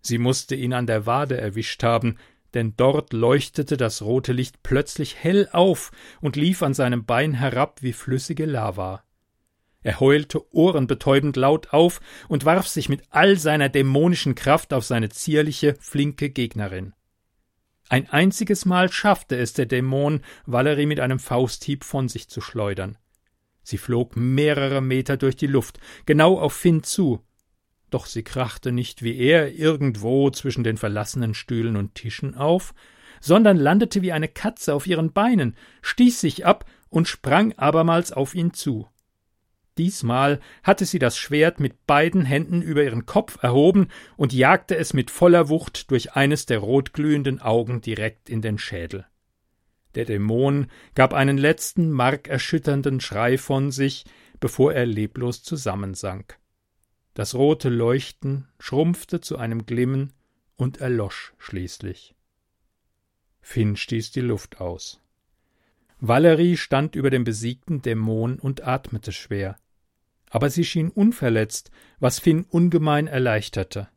Sie 0.00 0.18
musste 0.18 0.56
ihn 0.56 0.72
an 0.72 0.88
der 0.88 1.06
Wade 1.06 1.40
erwischt 1.40 1.84
haben, 1.84 2.16
denn 2.52 2.74
dort 2.76 3.12
leuchtete 3.12 3.76
das 3.76 4.02
rote 4.02 4.32
Licht 4.32 4.60
plötzlich 4.64 5.14
hell 5.14 5.48
auf 5.52 5.92
und 6.20 6.34
lief 6.34 6.60
an 6.64 6.74
seinem 6.74 7.04
Bein 7.04 7.34
herab 7.34 7.80
wie 7.82 7.92
flüssige 7.92 8.44
Lava. 8.44 9.04
Er 9.84 10.00
heulte 10.00 10.52
ohrenbetäubend 10.52 11.36
laut 11.36 11.72
auf 11.72 12.00
und 12.26 12.44
warf 12.44 12.66
sich 12.66 12.88
mit 12.88 13.02
all 13.10 13.38
seiner 13.38 13.68
dämonischen 13.68 14.34
Kraft 14.34 14.72
auf 14.72 14.84
seine 14.84 15.10
zierliche, 15.10 15.76
flinke 15.78 16.30
Gegnerin. 16.30 16.92
Ein 17.88 18.08
einziges 18.10 18.64
Mal 18.64 18.92
schaffte 18.92 19.36
es 19.36 19.54
der 19.54 19.66
Dämon, 19.66 20.20
Valerie 20.44 20.86
mit 20.86 21.00
einem 21.00 21.18
Fausthieb 21.18 21.84
von 21.84 22.08
sich 22.08 22.28
zu 22.28 22.40
schleudern. 22.40 22.98
Sie 23.62 23.78
flog 23.78 24.16
mehrere 24.16 24.80
Meter 24.80 25.16
durch 25.16 25.36
die 25.36 25.46
Luft, 25.46 25.78
genau 26.06 26.38
auf 26.38 26.52
Finn 26.52 26.82
zu, 26.82 27.22
doch 27.90 28.06
sie 28.06 28.22
krachte 28.22 28.72
nicht 28.72 29.02
wie 29.02 29.16
er 29.16 29.54
irgendwo 29.54 30.30
zwischen 30.30 30.64
den 30.64 30.76
verlassenen 30.76 31.34
Stühlen 31.34 31.76
und 31.76 31.94
Tischen 31.94 32.34
auf, 32.34 32.74
sondern 33.20 33.56
landete 33.56 34.02
wie 34.02 34.12
eine 34.12 34.28
Katze 34.28 34.74
auf 34.74 34.86
ihren 34.86 35.12
Beinen, 35.12 35.56
stieß 35.82 36.20
sich 36.20 36.44
ab 36.46 36.66
und 36.90 37.08
sprang 37.08 37.52
abermals 37.54 38.12
auf 38.12 38.34
ihn 38.34 38.52
zu. 38.52 38.88
Diesmal 39.78 40.40
hatte 40.64 40.84
sie 40.84 40.98
das 40.98 41.16
Schwert 41.16 41.60
mit 41.60 41.86
beiden 41.86 42.24
Händen 42.24 42.62
über 42.62 42.82
ihren 42.82 43.06
Kopf 43.06 43.40
erhoben 43.42 43.88
und 44.16 44.32
jagte 44.32 44.76
es 44.76 44.92
mit 44.92 45.12
voller 45.12 45.48
Wucht 45.48 45.92
durch 45.92 46.14
eines 46.14 46.46
der 46.46 46.58
rotglühenden 46.58 47.40
Augen 47.40 47.80
direkt 47.80 48.28
in 48.28 48.42
den 48.42 48.58
Schädel. 48.58 49.06
Der 49.94 50.04
Dämon 50.04 50.66
gab 50.96 51.14
einen 51.14 51.38
letzten 51.38 51.92
markerschütternden 51.92 53.00
Schrei 53.00 53.38
von 53.38 53.70
sich, 53.70 54.04
bevor 54.40 54.72
er 54.72 54.84
leblos 54.84 55.44
zusammensank. 55.44 56.38
Das 57.14 57.36
rote 57.36 57.68
Leuchten 57.68 58.48
schrumpfte 58.58 59.20
zu 59.20 59.38
einem 59.38 59.64
Glimmen 59.64 60.12
und 60.56 60.80
erlosch 60.80 61.34
schließlich. 61.38 62.16
Finn 63.40 63.76
stieß 63.76 64.10
die 64.10 64.20
Luft 64.22 64.60
aus. 64.60 65.00
Valerie 66.00 66.56
stand 66.56 66.96
über 66.96 67.10
dem 67.10 67.22
besiegten 67.22 67.80
Dämon 67.80 68.40
und 68.40 68.66
atmete 68.66 69.12
schwer 69.12 69.56
aber 70.30 70.50
sie 70.50 70.64
schien 70.64 70.90
unverletzt, 70.90 71.70
was 71.98 72.18
Finn 72.18 72.44
ungemein 72.48 73.06
erleichterte. 73.06 73.88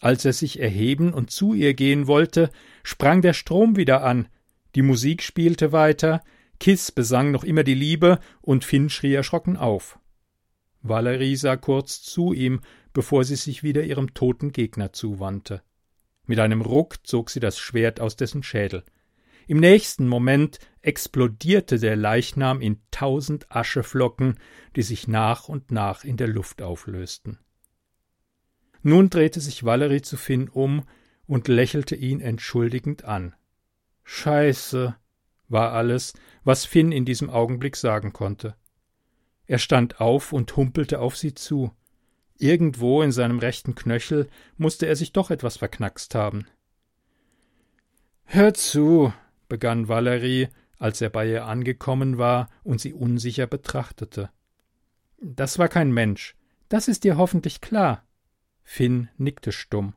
Als 0.00 0.24
er 0.24 0.32
sich 0.32 0.60
erheben 0.60 1.14
und 1.14 1.30
zu 1.30 1.54
ihr 1.54 1.74
gehen 1.74 2.06
wollte, 2.06 2.50
sprang 2.82 3.22
der 3.22 3.32
Strom 3.32 3.76
wieder 3.76 4.02
an, 4.02 4.28
die 4.74 4.82
Musik 4.82 5.22
spielte 5.22 5.72
weiter, 5.72 6.22
Kiss 6.60 6.92
besang 6.92 7.30
noch 7.30 7.44
immer 7.44 7.64
die 7.64 7.74
Liebe 7.74 8.18
und 8.40 8.64
Finn 8.64 8.90
schrie 8.90 9.14
erschrocken 9.14 9.56
auf. 9.56 9.98
Valerie 10.82 11.36
sah 11.36 11.56
kurz 11.56 12.02
zu 12.02 12.32
ihm, 12.32 12.60
bevor 12.92 13.24
sie 13.24 13.36
sich 13.36 13.62
wieder 13.62 13.82
ihrem 13.82 14.14
toten 14.14 14.52
Gegner 14.52 14.92
zuwandte. 14.92 15.62
Mit 16.26 16.38
einem 16.38 16.60
Ruck 16.60 17.06
zog 17.06 17.30
sie 17.30 17.40
das 17.40 17.58
Schwert 17.58 18.00
aus 18.00 18.16
dessen 18.16 18.42
Schädel. 18.42 18.84
Im 19.46 19.58
nächsten 19.58 20.08
Moment 20.08 20.58
explodierte 20.80 21.78
der 21.78 21.96
Leichnam 21.96 22.60
in 22.60 22.80
tausend 22.90 23.50
Ascheflocken, 23.50 24.38
die 24.76 24.82
sich 24.82 25.08
nach 25.08 25.48
und 25.48 25.70
nach 25.70 26.04
in 26.04 26.16
der 26.16 26.28
Luft 26.28 26.62
auflösten. 26.62 27.38
Nun 28.82 29.10
drehte 29.10 29.40
sich 29.40 29.64
Valerie 29.64 30.02
zu 30.02 30.16
Finn 30.16 30.48
um 30.48 30.84
und 31.26 31.48
lächelte 31.48 31.96
ihn 31.96 32.20
entschuldigend 32.20 33.04
an. 33.04 33.34
Scheiße, 34.02 34.94
war 35.48 35.72
alles, 35.72 36.14
was 36.42 36.64
Finn 36.64 36.92
in 36.92 37.04
diesem 37.04 37.30
Augenblick 37.30 37.76
sagen 37.76 38.12
konnte. 38.12 38.56
Er 39.46 39.58
stand 39.58 40.00
auf 40.00 40.32
und 40.32 40.56
humpelte 40.56 41.00
auf 41.00 41.16
sie 41.16 41.34
zu. 41.34 41.70
Irgendwo 42.36 43.02
in 43.02 43.12
seinem 43.12 43.38
rechten 43.38 43.74
Knöchel 43.74 44.28
musste 44.56 44.86
er 44.86 44.96
sich 44.96 45.12
doch 45.12 45.30
etwas 45.30 45.56
verknackst 45.56 46.14
haben. 46.14 46.46
Hör 48.24 48.54
zu, 48.54 49.12
begann 49.48 49.88
Valerie, 49.88 50.48
als 50.78 51.00
er 51.00 51.10
bei 51.10 51.28
ihr 51.28 51.46
angekommen 51.46 52.18
war 52.18 52.48
und 52.62 52.80
sie 52.80 52.92
unsicher 52.92 53.46
betrachtete. 53.46 54.30
Das 55.20 55.58
war 55.58 55.68
kein 55.68 55.92
Mensch. 55.92 56.34
Das 56.68 56.88
ist 56.88 57.04
dir 57.04 57.16
hoffentlich 57.16 57.60
klar. 57.60 58.04
Finn 58.62 59.08
nickte 59.16 59.52
stumm. 59.52 59.94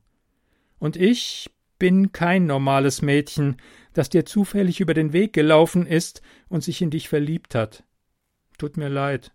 Und 0.79 0.95
ich 0.95 1.49
bin 1.79 2.11
kein 2.11 2.45
normales 2.45 3.01
Mädchen, 3.01 3.57
das 3.93 4.09
dir 4.09 4.25
zufällig 4.25 4.79
über 4.79 4.93
den 4.93 5.13
Weg 5.13 5.33
gelaufen 5.33 5.85
ist 5.85 6.21
und 6.49 6.63
sich 6.63 6.81
in 6.81 6.89
dich 6.89 7.09
verliebt 7.09 7.55
hat. 7.55 7.83
Tut 8.57 8.77
mir 8.77 8.89
leid. 8.89 9.33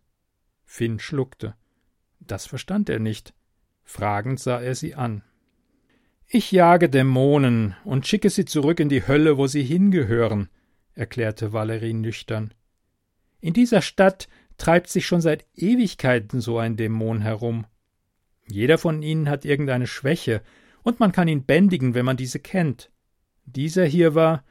Finn 0.64 0.98
schluckte. 0.98 1.54
Das 2.20 2.46
verstand 2.46 2.88
er 2.88 2.98
nicht. 2.98 3.34
Fragend 3.82 4.40
sah 4.40 4.60
er 4.60 4.74
sie 4.74 4.94
an. 4.94 5.22
Ich 6.34 6.50
jage 6.50 6.88
Dämonen 6.88 7.76
und 7.84 8.06
schicke 8.06 8.30
sie 8.30 8.46
zurück 8.46 8.80
in 8.80 8.88
die 8.88 9.06
Hölle, 9.06 9.36
wo 9.36 9.48
sie 9.48 9.62
hingehören, 9.62 10.48
erklärte 10.94 11.52
Valerie 11.52 11.92
nüchtern. 11.92 12.54
In 13.42 13.52
dieser 13.52 13.82
Stadt 13.82 14.28
treibt 14.56 14.88
sich 14.88 15.04
schon 15.04 15.20
seit 15.20 15.44
Ewigkeiten 15.54 16.40
so 16.40 16.56
ein 16.56 16.78
Dämon 16.78 17.20
herum. 17.20 17.66
Jeder 18.46 18.78
von 18.78 19.02
ihnen 19.02 19.28
hat 19.28 19.44
irgendeine 19.44 19.86
Schwäche, 19.86 20.40
und 20.82 21.00
man 21.00 21.12
kann 21.12 21.28
ihn 21.28 21.44
bändigen, 21.44 21.94
wenn 21.94 22.06
man 22.06 22.16
diese 22.16 22.38
kennt. 22.38 22.90
Dieser 23.44 23.84
hier 23.84 24.14
war, 24.14 24.42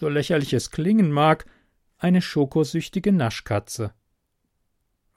so 0.00 0.08
lächerlich 0.08 0.54
es 0.54 0.70
klingen 0.70 1.12
mag, 1.12 1.44
eine 1.98 2.22
schokosüchtige 2.22 3.12
Naschkatze. 3.12 3.92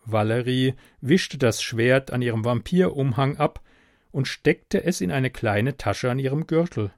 Valerie 0.04 0.74
wischte 1.00 1.38
das 1.38 1.64
Schwert 1.64 2.12
an 2.12 2.22
ihrem 2.22 2.44
Vampirumhang 2.44 3.38
ab 3.38 3.62
und 4.12 4.28
steckte 4.28 4.84
es 4.84 5.02
in 5.02 5.12
eine 5.12 5.30
kleine 5.30 5.78
Tasche 5.78 6.12
an 6.12 6.20
ihrem 6.20 6.48
Gürtel. 6.48 6.92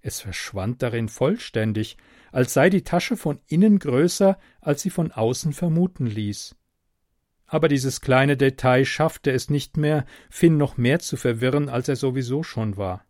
Es 0.00 0.20
verschwand 0.20 0.82
darin 0.82 1.08
vollständig, 1.08 1.96
als 2.30 2.52
sei 2.52 2.68
die 2.68 2.82
Tasche 2.82 3.16
von 3.16 3.40
innen 3.46 3.78
größer, 3.78 4.38
als 4.60 4.82
sie 4.82 4.90
von 4.90 5.12
außen 5.12 5.52
vermuten 5.52 6.06
ließ. 6.06 6.56
Aber 7.46 7.68
dieses 7.68 8.00
kleine 8.00 8.36
Detail 8.36 8.84
schaffte 8.84 9.30
es 9.30 9.48
nicht 9.48 9.76
mehr, 9.76 10.04
Finn 10.28 10.56
noch 10.56 10.76
mehr 10.76 10.98
zu 10.98 11.16
verwirren, 11.16 11.68
als 11.68 11.88
er 11.88 11.96
sowieso 11.96 12.42
schon 12.42 12.76
war. 12.76 13.04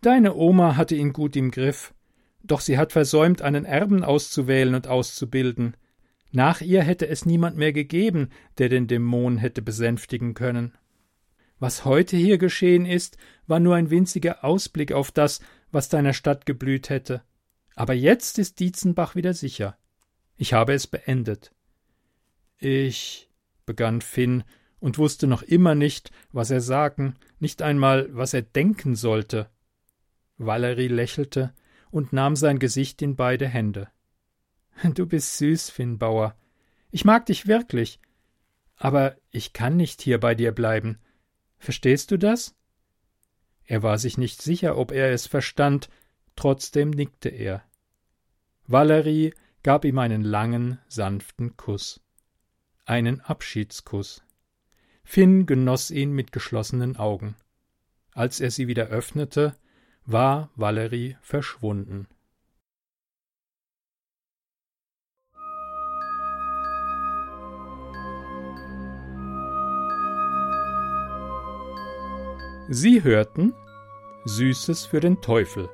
Deine 0.00 0.34
Oma 0.34 0.76
hatte 0.76 0.94
ihn 0.94 1.12
gut 1.12 1.36
im 1.36 1.50
Griff, 1.50 1.94
doch 2.42 2.60
sie 2.60 2.76
hat 2.76 2.92
versäumt, 2.92 3.40
einen 3.42 3.64
Erben 3.64 4.04
auszuwählen 4.04 4.74
und 4.74 4.88
auszubilden. 4.88 5.76
Nach 6.32 6.60
ihr 6.60 6.82
hätte 6.82 7.06
es 7.08 7.24
niemand 7.24 7.56
mehr 7.56 7.72
gegeben, 7.72 8.30
der 8.58 8.68
den 8.68 8.88
Dämon 8.88 9.38
hätte 9.38 9.62
besänftigen 9.62 10.34
können. 10.34 10.72
Was 11.62 11.84
heute 11.84 12.16
hier 12.16 12.38
geschehen 12.38 12.86
ist, 12.86 13.18
war 13.46 13.60
nur 13.60 13.76
ein 13.76 13.88
winziger 13.88 14.42
Ausblick 14.42 14.90
auf 14.90 15.12
das, 15.12 15.38
was 15.70 15.88
deiner 15.88 16.12
Stadt 16.12 16.44
geblüht 16.44 16.88
hätte. 16.88 17.22
Aber 17.76 17.94
jetzt 17.94 18.40
ist 18.40 18.58
Dietzenbach 18.58 19.14
wieder 19.14 19.32
sicher. 19.32 19.78
Ich 20.36 20.54
habe 20.54 20.72
es 20.72 20.88
beendet. 20.88 21.52
Ich, 22.58 23.30
begann 23.64 24.00
Finn 24.00 24.42
und 24.80 24.98
wusste 24.98 25.28
noch 25.28 25.44
immer 25.44 25.76
nicht, 25.76 26.10
was 26.32 26.50
er 26.50 26.60
sagen, 26.60 27.14
nicht 27.38 27.62
einmal, 27.62 28.08
was 28.10 28.34
er 28.34 28.42
denken 28.42 28.96
sollte. 28.96 29.48
Valerie 30.38 30.88
lächelte 30.88 31.54
und 31.92 32.12
nahm 32.12 32.34
sein 32.34 32.58
Gesicht 32.58 33.02
in 33.02 33.14
beide 33.14 33.46
Hände. 33.46 33.86
Du 34.94 35.06
bist 35.06 35.38
süß, 35.38 35.70
Finn 35.70 35.96
Bauer. 35.96 36.34
Ich 36.90 37.04
mag 37.04 37.26
dich 37.26 37.46
wirklich. 37.46 38.00
Aber 38.74 39.14
ich 39.30 39.52
kann 39.52 39.76
nicht 39.76 40.02
hier 40.02 40.18
bei 40.18 40.34
dir 40.34 40.50
bleiben. 40.50 40.98
Verstehst 41.62 42.10
du 42.10 42.16
das? 42.16 42.56
Er 43.64 43.84
war 43.84 43.96
sich 43.96 44.18
nicht 44.18 44.42
sicher, 44.42 44.76
ob 44.76 44.90
er 44.90 45.12
es 45.12 45.28
verstand, 45.28 45.88
trotzdem 46.34 46.90
nickte 46.90 47.28
er. 47.28 47.62
Valerie 48.66 49.32
gab 49.62 49.84
ihm 49.84 50.00
einen 50.00 50.24
langen, 50.24 50.80
sanften 50.88 51.56
Kuss. 51.56 52.00
Einen 52.84 53.20
Abschiedskuss. 53.20 54.24
Finn 55.04 55.46
genoss 55.46 55.92
ihn 55.92 56.10
mit 56.10 56.32
geschlossenen 56.32 56.96
Augen. 56.96 57.36
Als 58.10 58.40
er 58.40 58.50
sie 58.50 58.66
wieder 58.66 58.88
öffnete, 58.88 59.54
war 60.04 60.50
Valerie 60.56 61.16
verschwunden. 61.22 62.08
Sie 72.74 73.04
hörten 73.04 73.52
Süßes 74.24 74.86
für 74.86 75.00
den 75.00 75.20
Teufel, 75.20 75.68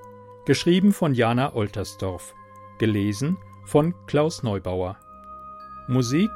geschrieben 0.47 0.93
von 0.93 1.15
Jana 1.15 1.55
Oltersdorf, 1.55 2.35
gelesen 2.79 3.37
von 3.65 3.95
Klaus 4.09 4.43
Neubauer. 4.43 4.97
Musik 5.87 6.33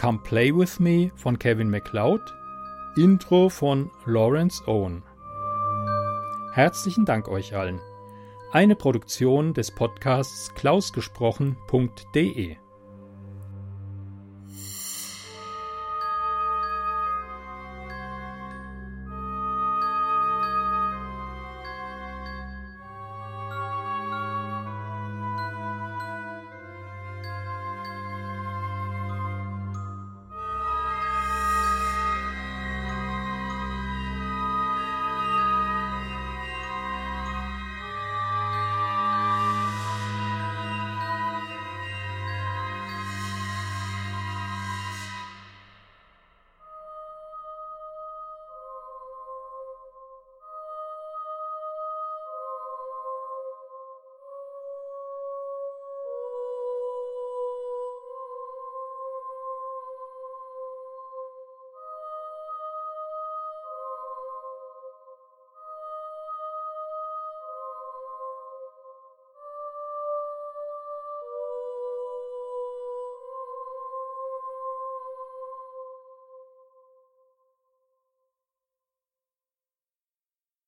Come 0.00 0.20
Play 0.22 0.54
With 0.54 0.78
Me 0.78 1.10
von 1.16 1.40
Kevin 1.40 1.70
MacLeod, 1.70 2.20
Intro 2.96 3.48
von 3.48 3.90
Lawrence 4.06 4.62
Owen. 4.68 5.02
Herzlichen 6.52 7.04
Dank 7.04 7.26
euch 7.26 7.56
allen. 7.56 7.80
Eine 8.52 8.76
Produktion 8.76 9.54
des 9.54 9.72
Podcasts 9.72 10.54
klausgesprochen.de 10.54 12.56